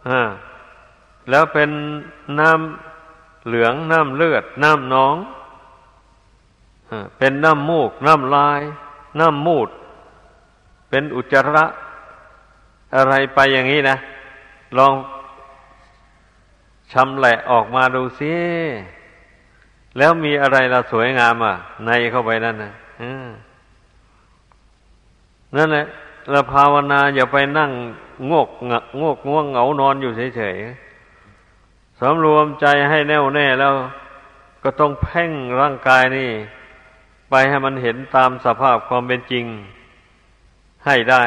[0.09, 0.21] อ่า
[1.31, 1.71] แล้วเป็น
[2.41, 5.17] น้ำเหลืองน้ำเลือด น้ำหนอง
[7.19, 8.61] เป็นน้ำมูก น้ำลาย
[9.19, 9.69] น้ำมูด
[10.89, 11.65] เป็นอุจจาระ
[12.97, 13.97] อะไรไปอย่างนี้นะ
[14.79, 14.95] ลอง
[16.93, 18.35] ชำแหละออกมาดูซิ
[19.99, 21.55] แล้วมีอะไรละสวยงามอะ
[21.87, 22.73] ในเข้าไปนั่นนะ
[25.57, 25.85] นั่นแหละ
[26.31, 27.71] เราภาวนาอย่าไปนั่ง
[28.33, 30.86] งกงงกง่วงเหงานอนอยู่เฉยๆ
[32.01, 33.75] สำรวมใจให้แน่วแน่แล้ว
[34.63, 36.31] ก็ต้องเพ่งร่างกายนี่
[37.31, 39.45] ไปให้มันเห็นตามสภาพความเป็นจริง
[40.87, 41.25] ให้ได้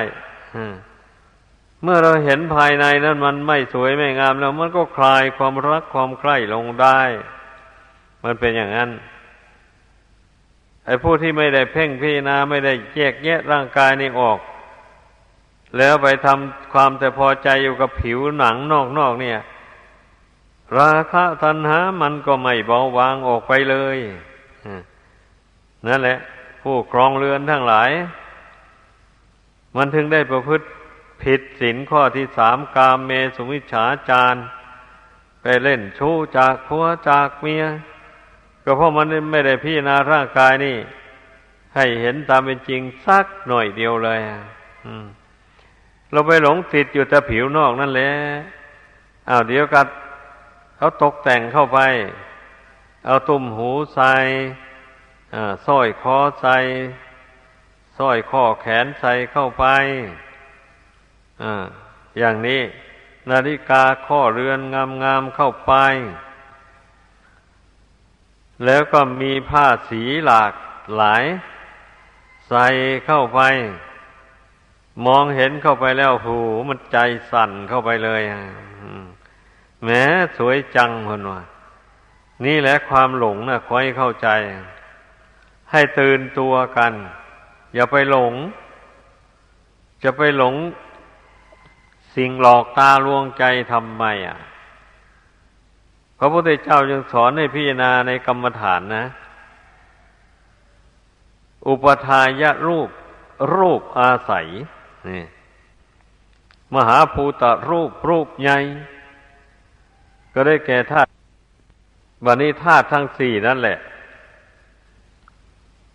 [1.83, 6.99] เมื่อเราเห็นภายในนั้นมันไม่สวยไม่งามแล้ว มันก็คลายความรักความใคร่ลงได้
[8.23, 8.89] มันเป็นอย่างนั้น
[10.85, 14.39] ไอ้ผู้ที่ไม่ได้เพ่งพิจารณาไม่ได้แยกแยะร่างกายนี่ออก
[15.77, 18.55] แล้วไปทำความแต่พอใจอยู่กับผิวหนัง
[18.99, 19.39] นอกๆเนี่ย
[20.77, 23.97] ราคะตัณหามันก็ไม่เบาบางออกไปเลย
[25.87, 26.17] นั่นแหละ
[26.61, 27.91] ผู้ครองเรือนทั้งหลาย
[29.75, 30.65] มันถึงได้ประพฤติ
[31.21, 34.35] ผิดศีลข้อที่สามกามเมสุมิฉาจาร
[35.41, 37.63] ไปเล่นชู้จากผัวจากเมีย
[38.63, 40.77] ก็เพราะมันไม่ได้พิจารณาร่างกายนี่
[41.75, 44.19] ให้เห็นตามเป็นจริงสักหน่อยเดียวเลย
[46.11, 48.11] เราไปหลงติดอยู่แต่ผิวนอกนั่นแหละ
[49.29, 49.87] อ้าวเดี๋ยวกัน
[50.81, 51.79] เขาตกแต่งเข้าไป
[53.05, 54.13] เอาตุ่มหูใส่
[55.67, 56.57] สร้อยคอใส่
[57.97, 59.65] สร้อยข้อแขนใส่เข้าไป
[61.41, 61.43] อ
[62.19, 62.61] อย่างนี้
[63.29, 64.59] นาฬิกาข้อเรือน
[65.03, 65.73] งามๆเข้าไป
[68.65, 70.53] แล้วก็มีผ้าสีหลาก
[70.97, 71.23] หลาย
[72.49, 72.65] ใส่
[73.05, 73.39] เข้าไป
[75.05, 76.37] มองเห็นเข้าไปแล้วหู
[76.67, 76.97] มันใจ
[77.31, 78.21] สั่นเข้าไปเลย
[79.85, 80.03] แม้
[80.37, 81.41] สวยจังคนว่า
[82.45, 84.27] นี่แหละความหลงนะคอยเข้าใจ
[85.71, 86.93] ให้ตื่นตัวกัน
[87.73, 88.33] อย่าไปหลง
[90.03, 90.55] จะไปหลง
[92.15, 94.37] สิ่งหลอกตาลวงใจทำไมอะ
[96.17, 99.05] พระพุทธเจ้ายังสอนให้พิจารณาในกรรมฐานนะ
[101.67, 102.89] อุปทายะรูป
[103.55, 104.47] รูปอาศัย
[105.09, 105.23] นี่
[106.75, 108.57] มหาภูตรูปรูปใหญ่
[110.33, 111.09] ก็ได้แก่ธาตุ
[112.25, 113.77] วันนี้ธาตุทั้งสี่นั่นแหละ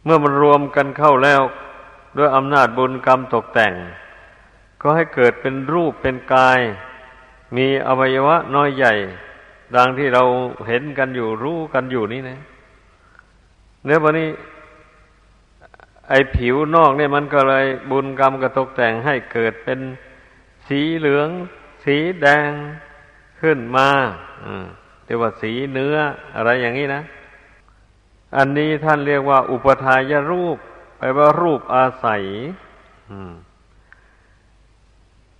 [0.05, 1.42] เมื่อมันรวมกันเข้าแล้ว
[2.16, 3.73] ด้วยอำนาจบุญกรรมตกแต่ง
[4.81, 6.61] ก็ให้เกิดเป็นรูปเป็นกาย
[7.57, 8.94] มีอวัยวะน้อยใหญ่
[9.77, 10.23] ดังที่เรา
[10.68, 12.38] เห็นกันอยู่รู้กันอยู่นี่นะ
[13.85, 14.31] เนื้อวันนี้
[16.09, 19.81] ไอ้ผิวนอกเนี่ยมันก็เลยบุญกรรมก็ตกแต่งให้เกิดเป็น
[20.66, 21.29] สีเหลือง
[21.85, 22.51] สีแดง
[23.44, 23.88] ขึ้นมา
[25.04, 25.96] เรียกว่าสีเนื้อ
[26.37, 27.02] อะไรอย่างนี้นะ
[28.37, 30.57] อันนี้ท่านเรียกว่า อุปทายรูป
[30.98, 32.22] แปลว่ารูปอาศัย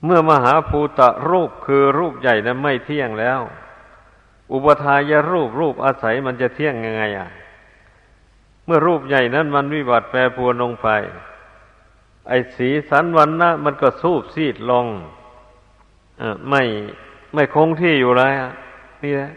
[0.05, 3.41] เมื่อมหาภูตะรูปคือรูปใหญ่นั้นไม่เที่ยงแล้ว
[4.53, 7.31] อุปทายรูปรูปอาศัยมันจะเที่ยงยังไงอะ
[8.65, 10.89] เมื่อรูปใหญ่นั้นมันวิบัติแปรปรวนลงไป
[12.29, 14.87] ไอ้สีสันวันนะมันก็สูบซีดลง
[16.49, 16.63] ไม่
[17.35, 18.51] ไม่คงที่อยู่เลยอะ
[19.03, 19.33] นี่แหละ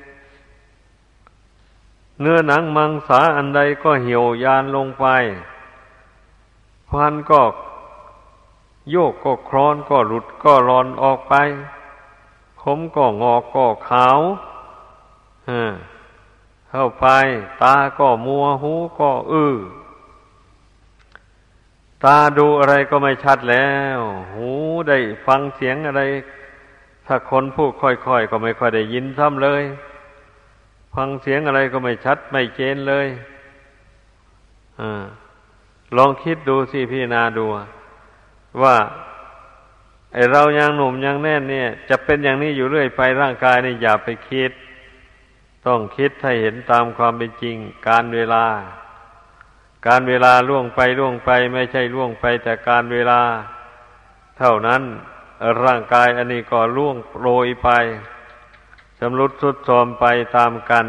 [2.22, 5.06] เนื้อหนังมังสาอันใดก็เหี่ยวยานลงไป
[6.90, 7.42] พันก็
[8.92, 11.34] โยกก็คลอนก็หลุดก็รอนออกไป
[12.62, 14.20] ผมก็งอกก็ขาว
[16.70, 17.06] เข้าไป
[17.62, 19.56] ตาก็มัวหูก็อื้อ
[22.04, 24.00] ตาดูอะไรก็ไม่ชัดแล้ว
[24.34, 24.50] หู
[24.88, 26.02] ได้ฟังเสียงอะไร
[27.08, 29.64] ถ้าคนพูดค่อยๆก็ไม่ค่อยได้ยินซ้ำเลย
[30.94, 33.08] ฟังเสียงอะไรก็ไม่ชัดไม่เจนเลย
[34.80, 34.82] อ
[35.98, 37.46] ลองคิดดูสิพี่นาดู
[38.62, 38.76] ว่า
[40.14, 44.52] ไอเรายังหนุ่มยังแน่นเนี่ย จะเป็นอย่างนี้อยู่เรื่อยไปร่างกายนี่อย่าไปคิด
[45.66, 47.56] ต้องคิดให้เห็นตามความเป็นจริง
[47.88, 48.46] การเวลา
[49.88, 53.22] การเวลาล่วงไปล่วงไป ไม่ใช่ล่วงไปแต่การเวลา
[54.38, 54.82] เท่านั้น
[55.66, 57.70] ร่างกายอันนี้ก็ล่วงโรยไป
[59.00, 60.86] ชำรุดทุดโทรมไปตามกัน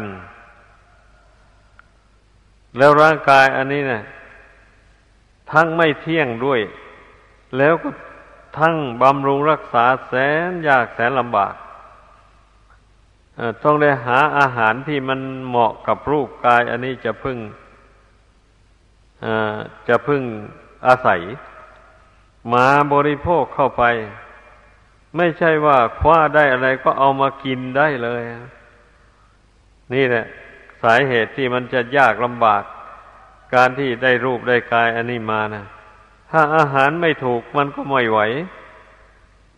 [2.77, 4.03] แล้วร่างกายอันนี้เนะ่ย
[5.51, 6.59] ทั้งไม่เที่ยงด้วย
[7.57, 7.89] แล้วก็
[8.57, 10.13] ทั้งบำรุงรักษาแส
[10.49, 11.53] นยากแสนลำบาก
[13.63, 17.37] ต้องได้หาอาหารที่มันเหมาะกับรูปกาย อันนี้จะพึ่ง
[19.87, 20.21] จะพึ่ง
[20.87, 21.21] อาศัย
[22.53, 23.83] มาบริโภคเข้าไป
[25.17, 28.21] ไม่ใช่ว่าคว้าได้อะไรก็เอามากินได้เลย
[29.93, 30.25] นี่แหละ
[30.81, 32.63] สาเหตุที่มันจะยากลำบาก
[33.53, 35.65] การที่ได้รูปได้กายอันนี้มานะ
[36.31, 38.19] ถ้าอาหารไม่ถูกมันก็ไม่ไหว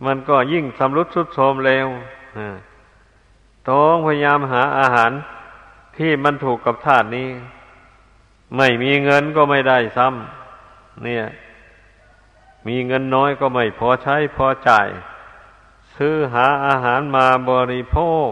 [0.06, 1.88] มันก็ยิ่งสำรุดสุดโทมเร็ว
[3.68, 5.12] ต้องพยายามหาอาหาร
[5.98, 7.28] ที่มันถูกกับธาตุนี้
[8.56, 11.24] ไม่มีเงินก็ไม่ได้ซ้ำเนี่ย
[12.66, 14.88] มีเงินน้อยก็ไม่พอใช้พอจ่าย
[15.96, 17.96] ซื้อหาอาหารมาบริโภ
[18.28, 18.30] ค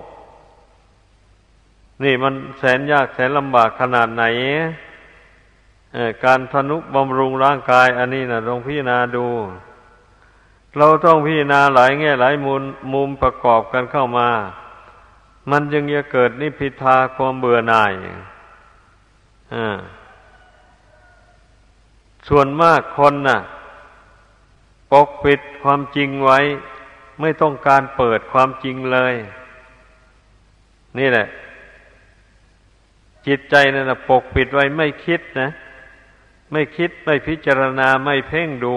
[2.03, 4.25] นี่มันแสนยากแสนลำบากขนาดไหน
[6.25, 9.27] การทนุบำรุงร่างกาย อันนี้นะลองพิจารณาดู
[10.79, 14.29] เราต้องพิจารณาหลายแง่หลายมุมมุมประกอบกันเข้ามา
[15.51, 17.93] มันจึงจะเกิดนิพิทาความเบื่อหน่าย
[22.29, 23.41] ส่วนมากคนน่ะ
[24.93, 26.39] ปกปิดความจริงไว้
[27.21, 29.15] ไม่ต้องการเปิดความจริงเลย
[30.99, 31.27] นี่แหละ
[33.27, 35.49] จิตใจนั่นนะปกปิดไว้ไม่คิดนะ
[36.53, 38.77] ไม่คิดไม่พิจารณาไม่เพ่งดู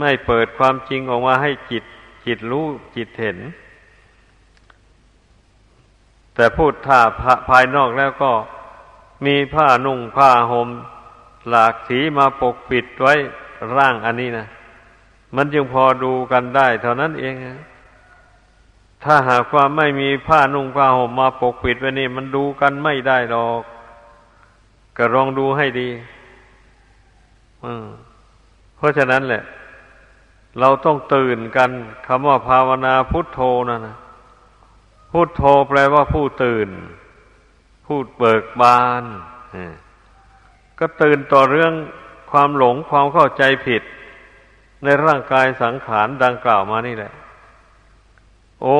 [0.00, 1.84] ไม่เปิดความจริงออกมาให้จิต
[2.26, 2.66] จิตรู้
[2.96, 3.38] จิตเห็น
[6.34, 7.00] แต่พูดถ้า
[7.48, 8.32] ภายนอกแล้วก็
[9.26, 10.68] มีผ้านุ่งผ้าหม่ม
[11.48, 13.14] หลากสีมาปกปิดไว้
[13.76, 14.46] ร่างอันนี้นะ
[15.36, 17.34] มันจึงพอดูกันได้ เท่านั้นเอง
[19.04, 23.62] ถ้าหากว่าไม่มีผ้านุ่งผ้าห่มมาปกปิดไว้นี่ มันดูกันไม่ได้หรอก
[24.96, 25.88] ก็ลองดูให้ดี
[28.76, 29.42] เพราะฉะนั้นแหละ
[30.60, 31.70] เราต้องตื่นกัน
[32.06, 33.96] คำว่าภาวนาพุทโธนั่นนะ
[35.12, 36.68] พุทโธแปลว่าผู้ตื่น
[37.86, 39.04] พูดเบิกบาน
[40.78, 41.72] ก็ตื่นต่อเรื่อง
[42.30, 43.82] ความหลงความเข้าใจผิด
[44.84, 47.12] ในร่างกายสังขารดังกล่าวมานี่แหละ
[48.62, 48.78] โอ้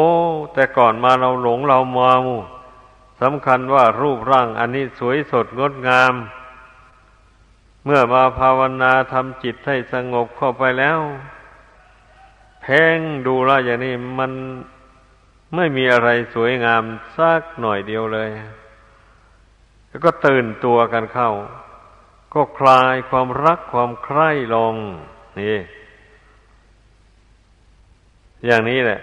[0.53, 2.37] แต่ก่อนมาเราหลงเรามามู
[3.23, 6.15] สำคัญว่ารูปร่างอันนี้สวยสดงดงาม
[7.85, 10.99] เมื่อมาภาวนาทำจิตให้สงบเข้าไปแล้ว
[12.63, 14.33] เพ่งดูแลอย่างนี้มัน
[15.55, 16.83] ไม่มีอะไรสวยงาม
[17.17, 18.31] สักหน่อยเดียวเลย
[19.89, 21.31] แล้วก็ตื่นตัวกันเข้า
[22.35, 24.75] ก็คลายความรักความใคร่ลง
[25.41, 25.59] นี่
[28.47, 29.01] อย่างนี้แหละ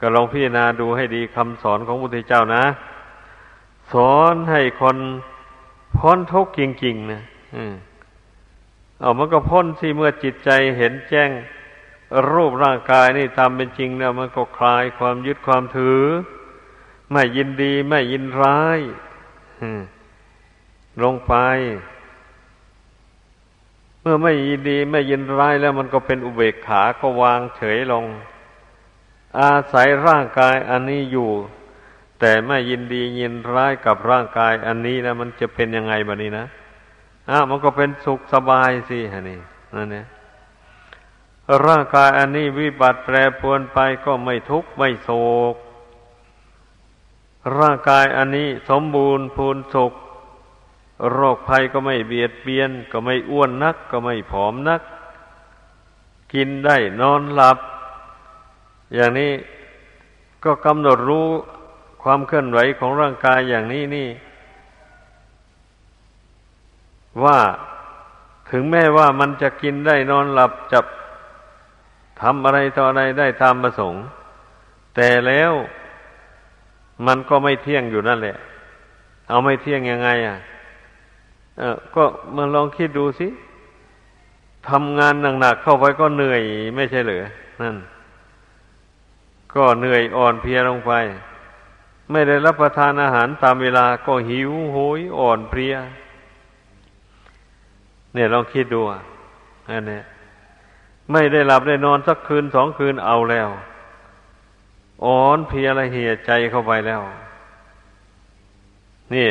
[0.00, 2.64] ก็ลองพิจารณาดูให้ดีคำสอนของพระพุทธเจ้านะ
[3.92, 4.96] สอนให้คน
[5.98, 7.22] พ้นทุกข์จริงๆนะ
[7.56, 7.58] อ
[9.00, 11.30] เอามันก็พ้นที่เมื่อจิตใจเห็นแจ้ง
[12.32, 16.02] รูปร่างกายนี่ตามเป็นจริงเนี่ยมันก็คลายความยึดความถือ
[17.12, 18.80] ไม่ยินดีไม่ยินร้าย
[21.02, 21.34] ลงไป
[24.08, 28.04] มื่อไม่ยินดีไม่ยินร้ายแล้วมันก็เป็นอุเบกขาก็วางเฉยลง
[29.40, 31.30] อาศัยร่างกายอันนี้อยู่
[32.20, 36.46] แต่ไม่ยินดียินร้ายกับร่างกายอันนี้นะมันจะเป็นยังไงบ้านี้นะ
[37.30, 39.40] อ้ามันก็เป็นสุขสบายสิฮะนี่
[39.74, 40.06] นั่นเนี่ย
[41.66, 45.10] ร่างกายอันนี้วิบัติแปรปรวนไปก็ไม่ทุกข์ไม่โศ
[45.52, 45.54] ก
[47.58, 49.92] ร่างกายอันนี้สมบูรณ์พูนสุข
[51.12, 54.82] โรคภัยก็ไม่เบียดเบียน ก็ไม่อ้วนนัก ก็ไม่ผอมนัก
[56.32, 57.58] กินได้นอนหลับ
[58.94, 59.32] อย่างนี้
[60.44, 61.26] ก็กำหนดรู้
[62.02, 64.08] ความเคลื่อนไหวของร่างกายอย่างนี้นี่
[67.24, 67.38] ว่า
[68.50, 70.84] ถึงแม้ว่ามันจะกินได้นอนหลับจับ
[72.20, 74.02] ทำอะไรต่ออะไรได้ตามประสงค์
[74.94, 75.52] แต่แล้ว
[77.06, 78.36] มันก็ไม่เที่ยงอยู่นั่นแหละ
[79.28, 80.38] เอาไม่เที่ยงยังไง อะ
[81.96, 82.04] ก็
[82.36, 83.28] มาลองคิดดูสิ
[84.68, 86.42] ทำงานหนักๆเข้าไปก็เหนื่อย
[86.76, 87.24] ไม่ใช่เหรือ
[87.62, 87.76] นั่น
[89.54, 90.92] ก็เหนื่อยอ่อนเพลียลงไป
[92.10, 95.74] ไม่ได้รับประทานอาหารตามเวลาก็หิวโหยอ่อนเพลีย
[98.14, 99.00] เนี่ยลองคิดดูอะ
[99.70, 100.00] อันนี้
[101.12, 103.48] ไม่ได้หลับได้นอนสักคืนสองคืนเอาแล้ว
[105.04, 107.02] อ่อนเพลียละเหียใจเข้าไปแล้ว
[109.14, 109.28] นี่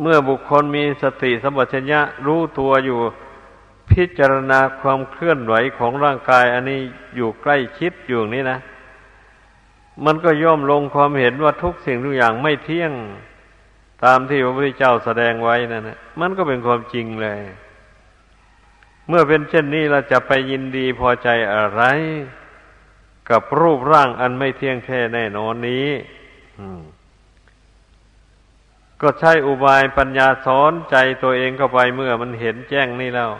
[0.00, 2.98] เมื่อบุคคลมีสติสัมปชัญญะรู้ตัวอยู่
[3.90, 6.80] พิจารณาความเคลื่อนไหวของร่างกาย อันนี้
[7.16, 8.58] อยู่ใกล้ชิดอยู่นี้นะ
[10.04, 12.92] มันก็ย่อมลงความเห็นว่าทุกสิ่งทุกอย่างไม่เที่ยง
[14.04, 17.40] ตามที่พระพุทธเจ้าแสดงไว้นั่นนะมันก็เป็นความจริงเลย
[19.08, 21.82] เมื่อเป็นเช่นนี้เราจะไปยินดีพอใจอะไร
[23.30, 25.88] กับรูปร่างอันไม่เที่ยงแท้แน่นอนนี้
[29.02, 33.30] ก็ใช้อุบายปัญญาสอนใจตัวเองเข้าไปเมื่อมันเห็นแจ้งนี่แล้ว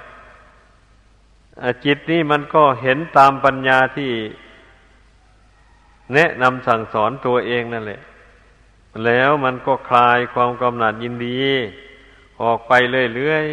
[1.84, 4.12] จิตนี่มันก็เห็นตามปัญญาที่
[6.14, 8.00] แนะนำสั่งสอนตัวเองนั่นแหละ
[9.04, 11.38] แล้วมันก็คลายความกำหนัดยินดี
[12.42, 12.72] ออกไป
[13.14, 13.46] เรื่อย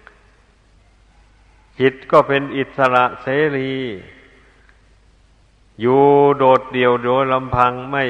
[0.00, 3.74] ๆจิตก็เป็นอิสระเสรี
[5.80, 6.02] อยู่
[6.38, 8.04] โดดเดี่ยวโดยลำพังไม่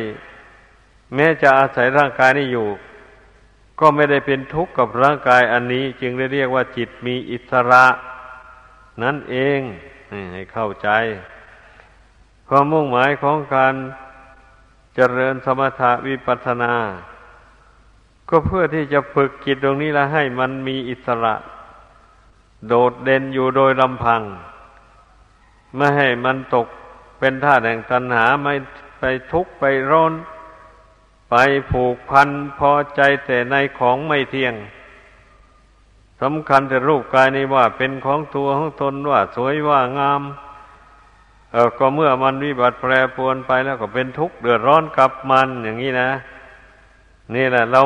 [1.14, 2.68] แม้จะอาศัยร่างกายนี้อยู่
[3.80, 7.84] ก็ไม่ได้เป็นทุกข์กับร่างกายอันนี้ จึงได้เรียกว่าจิตมีอิสระ
[9.02, 9.60] นั่นเอง
[10.32, 10.88] ให้เข้าใจ
[12.48, 13.74] ความมุ่งหมายของการ
[14.94, 16.74] เจริญสมถะวิปัสสนา
[18.28, 21.34] ก็เพื่อที่จะฝึกจิตตรงนี้ล้วให้มันมีอิสระ
[22.66, 24.22] โดดเด่นอยู่โดยลำพัง
[25.76, 26.66] ไม่ให้มันตก
[27.18, 28.54] เป็นท่าแห่งตัณหาไม่
[28.98, 30.12] ไปทุกข์ไปร้อน
[31.36, 31.40] ไป
[31.72, 32.28] ผูกพัน
[32.58, 34.54] พอใจแต่ในของไม่เที่ยง
[36.22, 40.22] สำคัญแต่รูปกายนี้ว่าเป็นของตัวของตนว่าสวยว่างาม
[41.52, 46.10] เออก็เมื่อมันวิบัติแปรปรวนไปแล้วก็เป็นทุกข์เดือดร้อนกับมันอย่างนี้นะ
[47.34, 47.82] นี่แหละ เรา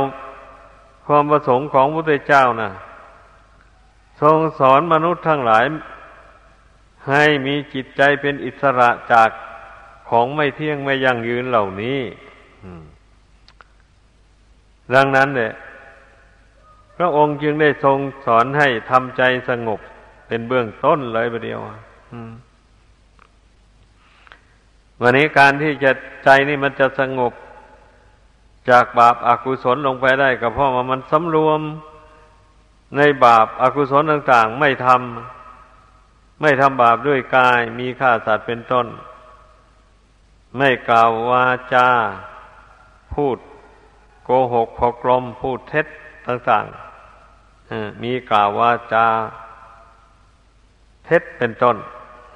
[1.06, 2.70] ความประสงค์ของพระพุทธเจ้านะ่ะ
[4.20, 5.64] ทรงสอนมนุษย์ทั้งหลาย
[7.08, 9.30] ให้มีจิตใจเป็นอิสระจาก
[10.08, 12.00] ของไม่เที่ยงไม่ยั่งยืนเหล่านี้
[14.94, 15.52] ดังนั้นเนี่ย
[16.96, 19.80] พระองค์จึงได้ทรงสอนให้ทำใจสงบ
[20.26, 21.60] เป็นเบื้องต้นเลยประเดียว
[25.00, 25.90] วันนี้การที่จะ
[26.24, 27.32] ใจนี่มันจะสงบ
[28.70, 31.60] จากบาปอากุศลลงไปได้ก็เพราะว่ามันสำรวม
[32.96, 38.86] ในบาปอากุศลต่าง ๆ ไม่ทำไม่ทำบาปด้วยกาย มีฆ่าสัตว์เป็นต้น
[40.56, 41.88] ไม่กล่าววาจา
[43.14, 43.38] พูด
[44.30, 45.86] โกหกพกลมพูดเท็จ
[46.26, 49.06] ต่างๆมีกล่าวว่าจา
[51.04, 51.76] เท็จเป็นต้น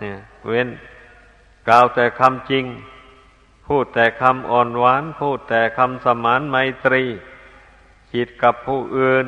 [0.01, 0.17] เนี่ย
[0.47, 0.69] เว้น
[1.69, 2.65] กล่าวแต่คำจริง
[3.67, 7.05] พูดแต่คำอ่อนหวาน พูดแต่คำสมานไมตรี
[8.13, 9.27] คิดกับผู้อื่น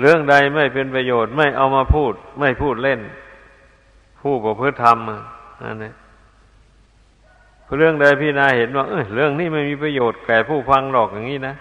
[0.00, 3.00] เรื่องใดไม่เป็นประโยชน์ไม่เอามาพูด ไม่พูดเล่น
[4.20, 4.98] ผู้ประพฤติธรรม
[5.62, 5.92] อันนี้
[7.78, 11.54] เรื่องใดพี่นาเห็นว่าเออเรื่องนี้ไม่มีประโยชน์แก่ผู้ฟังหรอกอย่างนี้นะ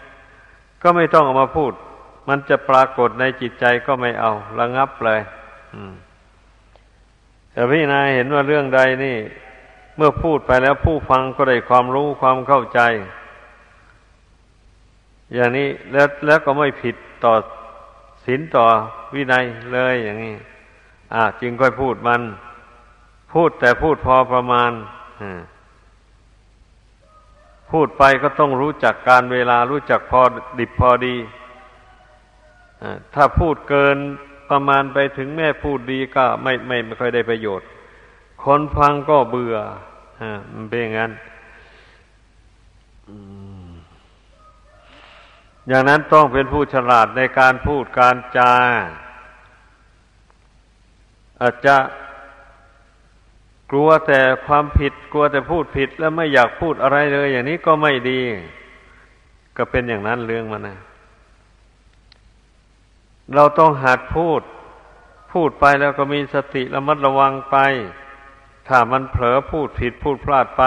[0.82, 1.74] ก็ไม่ต้องเอามาพูด
[2.30, 5.22] มันจะปรากฏในจิตใจก็ไม่เอา ระงับเลย
[7.52, 9.18] แต่พี่นาเห็นว่าเรื่องใดนี่
[9.98, 12.80] เมื่อพูดไปแล้วผู้ฟังก็ได้ความรู้ความเข้าใจ
[15.34, 17.34] อย่างนี้แล้วแล้วก็ไม่ผิดต่อ
[18.26, 18.66] ศีลต่อ
[19.14, 20.36] วินัยเลยอย่างนี้
[21.14, 22.22] อ่าจึงค่อยพูดมัน
[23.34, 24.72] พูดแต่พูดพอประมาณ
[25.22, 25.42] อ่า
[27.74, 30.22] พูดไปก็ต้องรู้จักการเวลารู้จักพอ
[30.60, 31.16] ดิบพอดี
[33.14, 33.98] ถ้าพูดเกิน
[34.50, 37.68] ประมาณไปถึงแม่พูดดีก็ไม่ไม่ไม่ค่อยได้ประโยชน์
[38.44, 39.58] คนฟังก็เบื่อ
[40.54, 41.12] มันเป็นอย่างนั้น
[45.68, 48.54] อย่างนั้นต้องเป็นผู้ฉลาดในการพูดการจา
[51.42, 51.76] อาจจะ
[53.76, 58.22] กลัวแต่ความผิดกลัวแต่พูดผิดแล้วไม่อยากพูดอะไรเลย อย่างนี้ก็ไม่ดี
[59.58, 60.78] ก็เป็นอย่างนั้นเรื่องมันนะ
[63.36, 64.42] เราต้องหัดพูด
[65.34, 67.58] พูดไปแล้วก็มีสติระมัดระวังไป
[68.68, 70.64] ถ้ามันเผลอพูดผิดพูดพลาดไป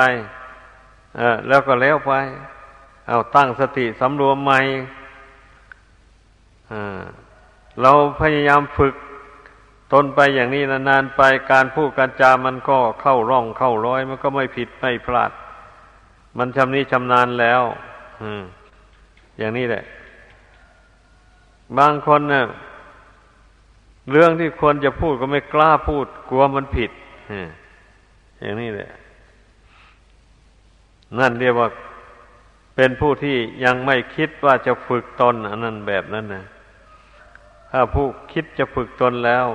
[1.16, 2.12] เออแล้วก็แล้วไป
[3.08, 4.60] เอาตั้งสติสำรวมใหม่
[7.82, 8.94] เราพยายามฝึก
[10.02, 11.22] นไปอย่างนี้นานๆไป
[11.52, 15.30] การพูดการจามันก็เข้าร่องเข้าร้อย มันก็ไม่ผิดไม่พลาด
[16.38, 17.62] มันชำนี้ชำนาญแล้ว
[18.22, 18.42] อืม
[19.38, 19.84] อย่างนี้แหละ
[21.78, 22.46] บางคนเนะ่ย
[24.10, 26.90] เรื่องที่ควรจะพูดก็ไม่กล้าพูด กลัวมันผิด
[28.40, 28.90] อย่างนี้แหละ
[31.18, 31.68] นั่นเรียกว่า
[32.76, 36.44] เป็นผู้ที่ยังไม่คิดว่าจะฝึกตนอันนั้นแบบนั้นนะ
[37.70, 39.46] ถ้าผู้คิดจะฝึกตนแล้ว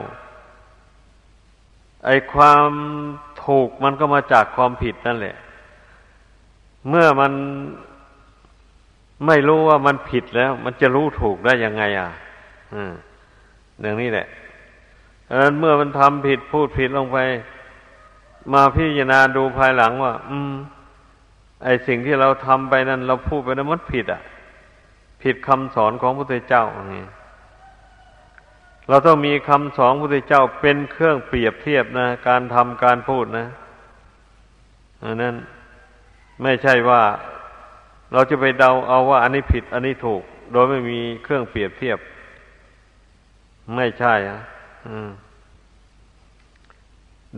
[2.05, 2.67] ไอความ
[3.45, 5.35] ถูกมันก็มาจากความผิดนั่นแหละ
[6.89, 7.31] เมื่อมัน
[9.27, 12.09] ไม่รู้ว่ามันผิดแล้ว มันจะรู้ถูกได้ยังไง อะ
[12.73, 12.93] อืม
[13.81, 14.27] อย่างนี้แหละ
[15.27, 17.17] ดังนั้นเมื่อมันทำผิดพูดผิดลงไป
[18.53, 20.53] มาพิจารณาดูภายหลังว่า อืม
[21.63, 24.21] ไอสิ่งที่เราทำไปนั้น เราพูดไปนั้นมันผิด อะ
[25.23, 27.05] ผิดคำสอนของพระพุทธเจ้าอย่างนี้
[28.87, 33.47] เราต้องมีคำสอนพระพุทธเจ้าเป็นเครื่องเปรียบเทียบนะ การทำการพูดนะ
[35.03, 35.35] อันนั้น
[36.43, 37.01] ไม่ใช่ว่า
[38.11, 40.21] เราจะไปเดาเอาว่าอันนี้ผิด อันนี้ถูก
[40.51, 41.99] โดยไม่มีเครื่องเปรียบเทียบ
[43.75, 44.39] ไม่ใช่อะ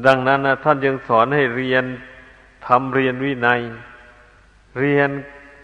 [0.05, 1.83] ดังนั้นนะท่านยังสอนให้เรียน
[2.67, 3.61] ทำเรียนวินัย
[4.79, 5.09] เรียน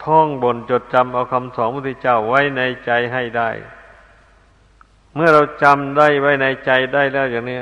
[0.05, 3.49] ท่องบนจดจำเอาคำสอนพระพุทธเจ้าไว้ในใจให้ได้
[5.20, 7.59] มื่อเราจำได้ไว้ในใจได้แล้วอย่างนี้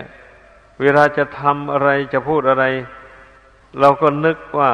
[0.82, 2.66] เวลาจะทำอะไรจะพูดอะไร
[3.80, 4.72] เราก็นึกว่า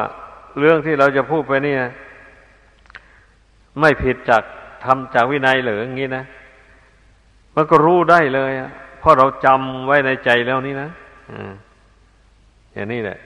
[0.60, 1.82] เรื่องที่เราจะพูดไปเนี่ย
[3.80, 4.44] ไม่ผิดจาก
[4.84, 6.24] ทำจากวินัยหรืออย่างนี้นะ
[7.56, 8.52] มันก็รู้ได้เลย
[9.00, 10.90] เพราะเราจำไว้ในใจแล้วนี่นะ
[12.74, 13.18] อย่างนี้แหละ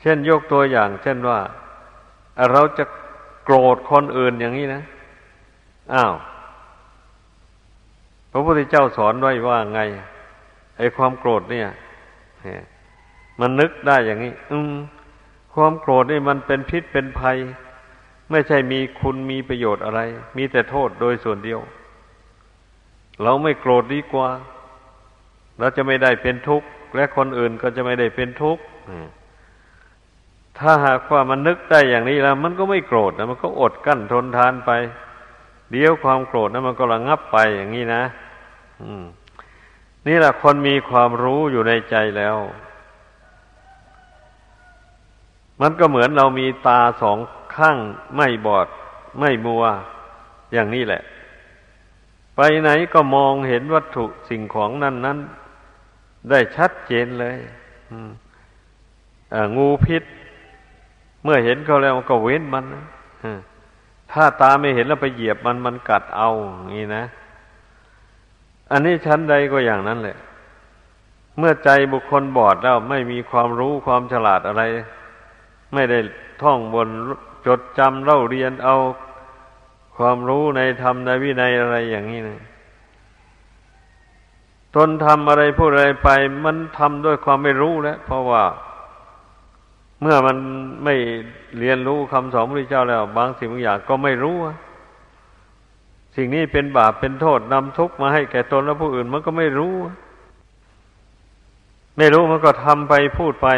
[0.00, 1.38] เช่นยกตัวอย่าง เช่นว่า
[2.52, 2.84] เราจะ
[3.44, 4.82] โกรธคนอื่นอย่างนี้นะ
[5.94, 6.12] อ้าว
[8.30, 9.80] พระพุทธเจ้าสอนไว้ว่าไง
[10.78, 11.68] ไอ้ความโกรธเนี่ย
[13.40, 14.74] มันนึกได้อย่างนี้ อืม
[15.54, 17.38] ความโกรธนี่มันเป็นพิษเป็นภัย
[18.30, 20.00] ไม่ใช่มีคุณมีประโยชน์อะไร
[20.36, 21.60] มีแต่โทษโดยส่วนเดียว
[23.22, 24.28] เราไม่โกรธดีกว่า
[25.58, 28.62] เราจะไม่ได้เป็นทุกข์ และคนอื่นก็จะไม่ได้เป็นทุกข์
[30.58, 34.70] ถ้าหากว่ามันนึกได้อย่างนี้แล้ว มันก็ไม่โกรธนะมันก็อดกั้นทนทานไป
[35.70, 38.02] เดี๋ยวความโกรธนั้นมันก็ระงับไปอย่างนี้นะ
[40.06, 42.36] นี่แหละคนมีความรู้อยู่ในใจแล้ว
[45.60, 47.18] มันก็เหมือนเรามีตาสอง
[47.56, 47.78] ข้าง
[48.16, 48.66] ไม่บอด
[49.20, 49.64] ไม่มัว
[50.52, 51.02] อย่างนี้แหละ
[52.36, 55.18] ไปไหนก็มองเห็นวัตถุสิ่งของนั้นนั้น
[56.30, 57.38] ได้ชัดเจนเลย
[59.56, 60.02] งูพิษ
[61.22, 62.84] เมื่อเห็นเขาแล้วก็เว้นมันนะ
[64.12, 67.04] ถ้าตาไม่เห็นแล้วไปเหยียบมันมันกัดเอาอย่างนี้นะ
[68.70, 70.16] อันนี้ชั้นใดก็อย่างนั้นแหละ
[71.38, 74.62] เมื่อใจบุคคลบอดแล้วไม่มีความรู้ความฉลาดอะไร
[75.74, 75.98] ไม่ได้
[76.42, 76.88] ท่องบน
[77.46, 78.76] จดจำเล่าเรียนเอา
[79.96, 82.40] ความรู้ในธรรมในวินัยอะไรอย่างนี้นะ
[84.76, 86.08] ตนทำอะไรพูดอะไรไป
[86.44, 88.42] มันทำด้วยความไม่รู้แล้วเพราะว่า
[90.00, 90.36] เมื่อมัน
[90.84, 90.94] ไม่
[91.58, 94.36] เรียนรู้คำสอนพระเจ้าแล้ว บางสิ่งบางอย่างก็ไม่รู้
[96.16, 99.74] สิ่งนี้เป็นบาปเป็นโทษนำทุกข์มาให้แก่ตนและผู้อื่นมันก็ไม่รู้
[101.98, 103.48] ไม่รู้มันก็ทำไปพูดไป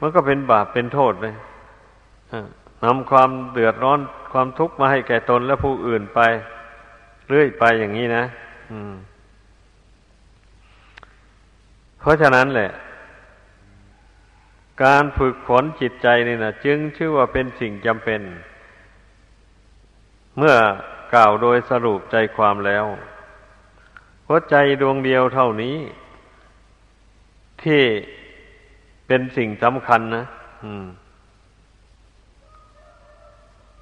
[0.00, 1.34] มันก็เป็นบาปเป็นโทษเลย
[2.84, 4.00] นำความเดือดร้อน
[4.32, 6.20] ความทุกข์มาให้แก่ตนและผู้อื่นไป
[7.28, 8.24] เรื่อยไปอย่างนี้นะ
[12.00, 12.70] เพราะฉะนั้นแหละ
[14.84, 18.20] การฝึกฝนจิตใจนี่นะจึงชื่อว่าเป็นสิ่งจำเป็น
[20.36, 20.56] เมื่อ
[21.14, 22.86] กล่าวโดยสรุปใจความแล้ว
[24.24, 25.76] เพราะใจดวงเดียวเท่านี้
[27.62, 27.82] ที่
[29.06, 30.24] เป็นสิ่งสำคัญนะ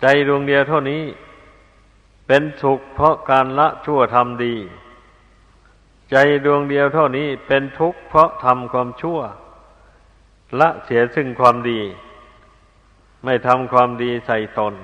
[0.01, 1.03] ใจดวงเดียวเท่านี้
[2.27, 4.55] เป็นสุขเพราะการละชั่วทำดี
[6.11, 9.21] ใจดวงเดียวเท่านี้เป็นทุกข์เพราะทำความชั่ว
[10.61, 11.81] ละเสียซึ่งความดี
[13.25, 14.75] ไม่ทำความดีใส่ตน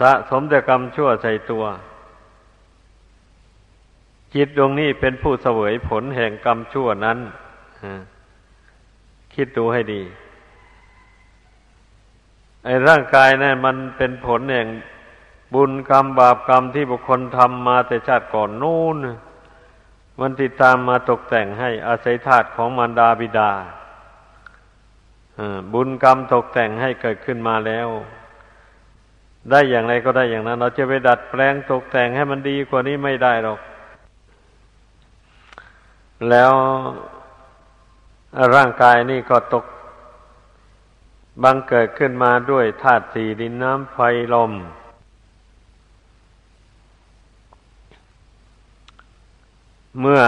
[0.00, 1.64] สะสมแต่กรรมชั่วใส่ตัว
[4.34, 7.18] จิตดวงนี้เป็นผู้เสวยผลแห่งกรรมชั่วนั้น
[9.34, 10.02] คิดดูให้ดี
[12.64, 14.68] ไอ้ร่างกายนะั่นมันเป็นผลแห่ง
[15.54, 18.96] บุญกรรมบาปกรรมที่บุคคลทำมาแต่ชาติก่อนนู่น
[20.20, 23.50] มันติดตามมาตกแต่งให้อาศัยธาตุของมารดาบิดา
[25.72, 27.88] บุญกรรมตกแต่งให้เกิดขึ้นมาแล้ว
[29.50, 33.60] ได้อย่างไรก็ได้อย่างนั้น เราจะไปดัดแปลงตกแต่งให้มันดีกว่านี้ไม่ได้หรอก
[36.30, 36.52] แล้ว
[38.54, 39.64] ร่างกายนี่ก็ตก
[41.42, 43.98] บังเกิดขึ้นมาด้วยธาตุสี่ดินน้ำไฟ
[44.34, 44.52] ลม
[50.00, 50.22] เมื่อ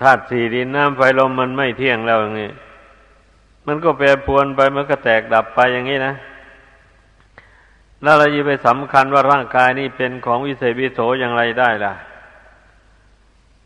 [0.00, 2.50] ธาตุสี่ดินน้ำไฟลมมันไม่เที่ยงแล้วอย่างนี้
[3.66, 6.14] มันก็แปรปวนไปมันก็แตกดับไปอย่างนี้นะ
[8.02, 11.94] แล้วเราจะไปสำคัญว่าร่างกายนี้เป็นของวิเศษวิโสอย่างไรได้ล่ะ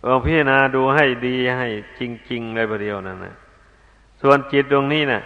[0.06, 1.68] ลองพิจารณาดูให้ดีให้
[1.98, 2.00] จ
[2.30, 3.36] ริงๆเลยประเดียวนั่นนะ
[4.22, 5.22] ส่วนจิตดวงนี้นะ่ะ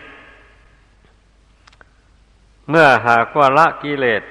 [2.68, 4.22] เมื่อหากว่าละกิเลส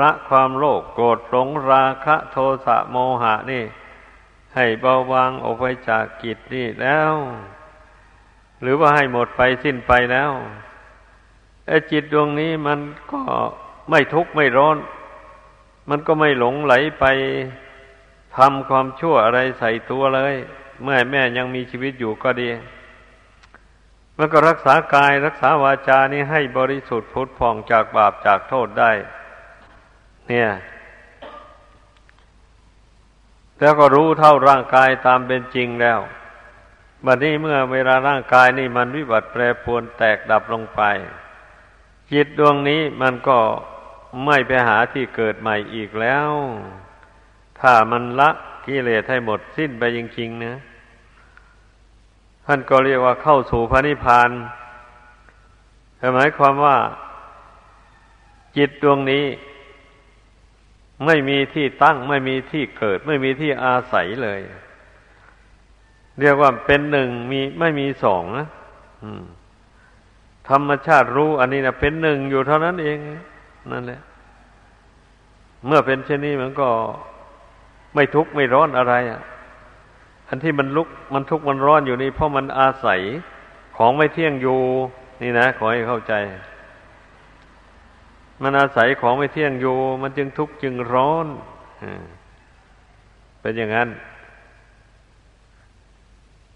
[0.00, 2.36] ละความโลภโกรธหลงราคะ โท
[2.66, 3.64] สะโมหะนี่
[4.58, 7.12] ให้เบาบางออกไปจากกิจนี่แล้ว
[8.62, 10.32] หรือว่าให้หมดไปสิ้นไปแล้ว
[11.66, 12.80] ไอ้จิตดวงนี้มัน
[13.12, 13.20] ก็
[13.90, 14.76] ไม่ทุกข์ไม่ร้อน
[15.88, 17.04] มันก็ไม่หลงไหลไป
[18.36, 20.34] ทำความชั่วอะไรใส่ตัวเลย
[20.82, 22.50] เมื่อแม่ยังมีชีวิตอยู่ก็ดี
[24.18, 28.92] มันก็รักษากายรักษาวาจานี้ให้บริสุทธิ์พุทธพองจากบาปจากโทษได้
[30.28, 30.48] เนี่ย
[33.60, 36.00] แล้วก็รู้เท่าร่างกายตามเป็นจริงแล้ว
[37.04, 40.80] บัดนี้เมื่อเวลาร่างกายนี่มันวิบัติแปรปรวนแตกดับลงไป
[42.12, 43.38] จิตดวงนี้มันก็
[44.24, 46.30] ไม่ไปหาที่เกิดใหม่อีกแล้ว
[47.60, 48.30] ถ้ามันละ
[48.66, 50.54] กิเลสให้หมดสิ้นไปจริงๆนะ
[52.46, 54.30] ท่านก็เรียกว่าเข้าสู่พระนิพพาน
[56.14, 56.76] หมายความว่า
[58.56, 59.24] จิตดวงนี้
[61.06, 64.40] ไม่มีที่ตั้ง ไม่มีที่เกิด ไม่มีที่อาศัยเลย
[66.20, 68.46] เรียกว่าเป็นหนึ่งมีไม่มีสองนะ
[70.48, 72.98] ธรรมชาติรู้อันนี้นะเป็นหนึ่งอยู่เท่านั้นเอง
[73.72, 74.00] นั่นแหละ
[75.66, 76.68] เมื่อเป็นเช่นนี้มันก็
[77.94, 79.20] ไม่ทุกข์ไม่ร้อนอะไรอะ
[80.28, 83.00] อันที่มันลุกมันทุกข์มันร้อนอยู่นี่เพราะมันอาศัย
[83.76, 84.60] ของไม่เที่ยงอยู่
[85.22, 86.12] นี่นะ ขอให้เข้าใจ
[88.42, 91.26] มันอาศัยของไม่เที่ยงอยู่ มันจึงทุกข์จึงร้อน
[93.40, 93.88] เป็นอย่างนั้น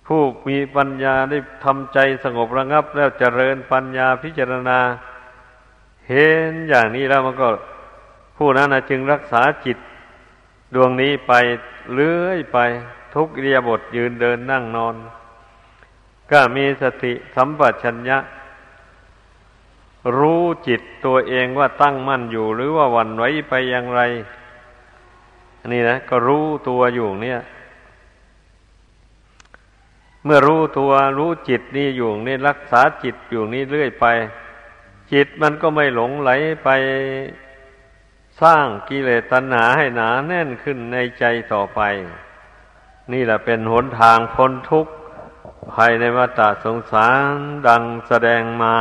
[0.07, 4.79] ผู้มีปัญญาได้ทำใจสงบระงับ แล้วเจริญปัญญาพิจารณา
[6.09, 7.49] เห็นอย่างนี้แล้วมันก็
[8.37, 9.79] ผู้นั้นจึงรักษาจิต
[10.75, 11.33] ดวงนี้ไป
[11.93, 12.59] เลื่อยไป
[13.15, 14.95] ทุกเรียบทยืนเดินนั่งนอน
[16.31, 18.19] ก็มีสติสัมปชัญญะ
[20.19, 24.01] รู้จิตตัวเองว่าตั้งมั่นอยู่ หรือว่าวันไว้ไปอย่างไร
[25.73, 27.41] นี่นะก็รู้ตัวอยู่เนี่ย
[30.25, 34.07] เมื่อรู้ตัวรู้จิตนี่อยู่นี่รักษาจิตอยู่นี่เรื่อยไป
[35.13, 36.31] จจิตมันก็ไม่หลงไหล
[36.65, 36.69] ไป
[38.43, 41.81] สร้างกิเลสตัณหาให้หนาแน่นขึ้นในใจต่อไป
[43.13, 44.93] นี่แหละเป็นหนทางพ้นทุกข์
[45.75, 47.37] ภายในวัฏสงสาร
[47.67, 48.77] ดังแสดงมา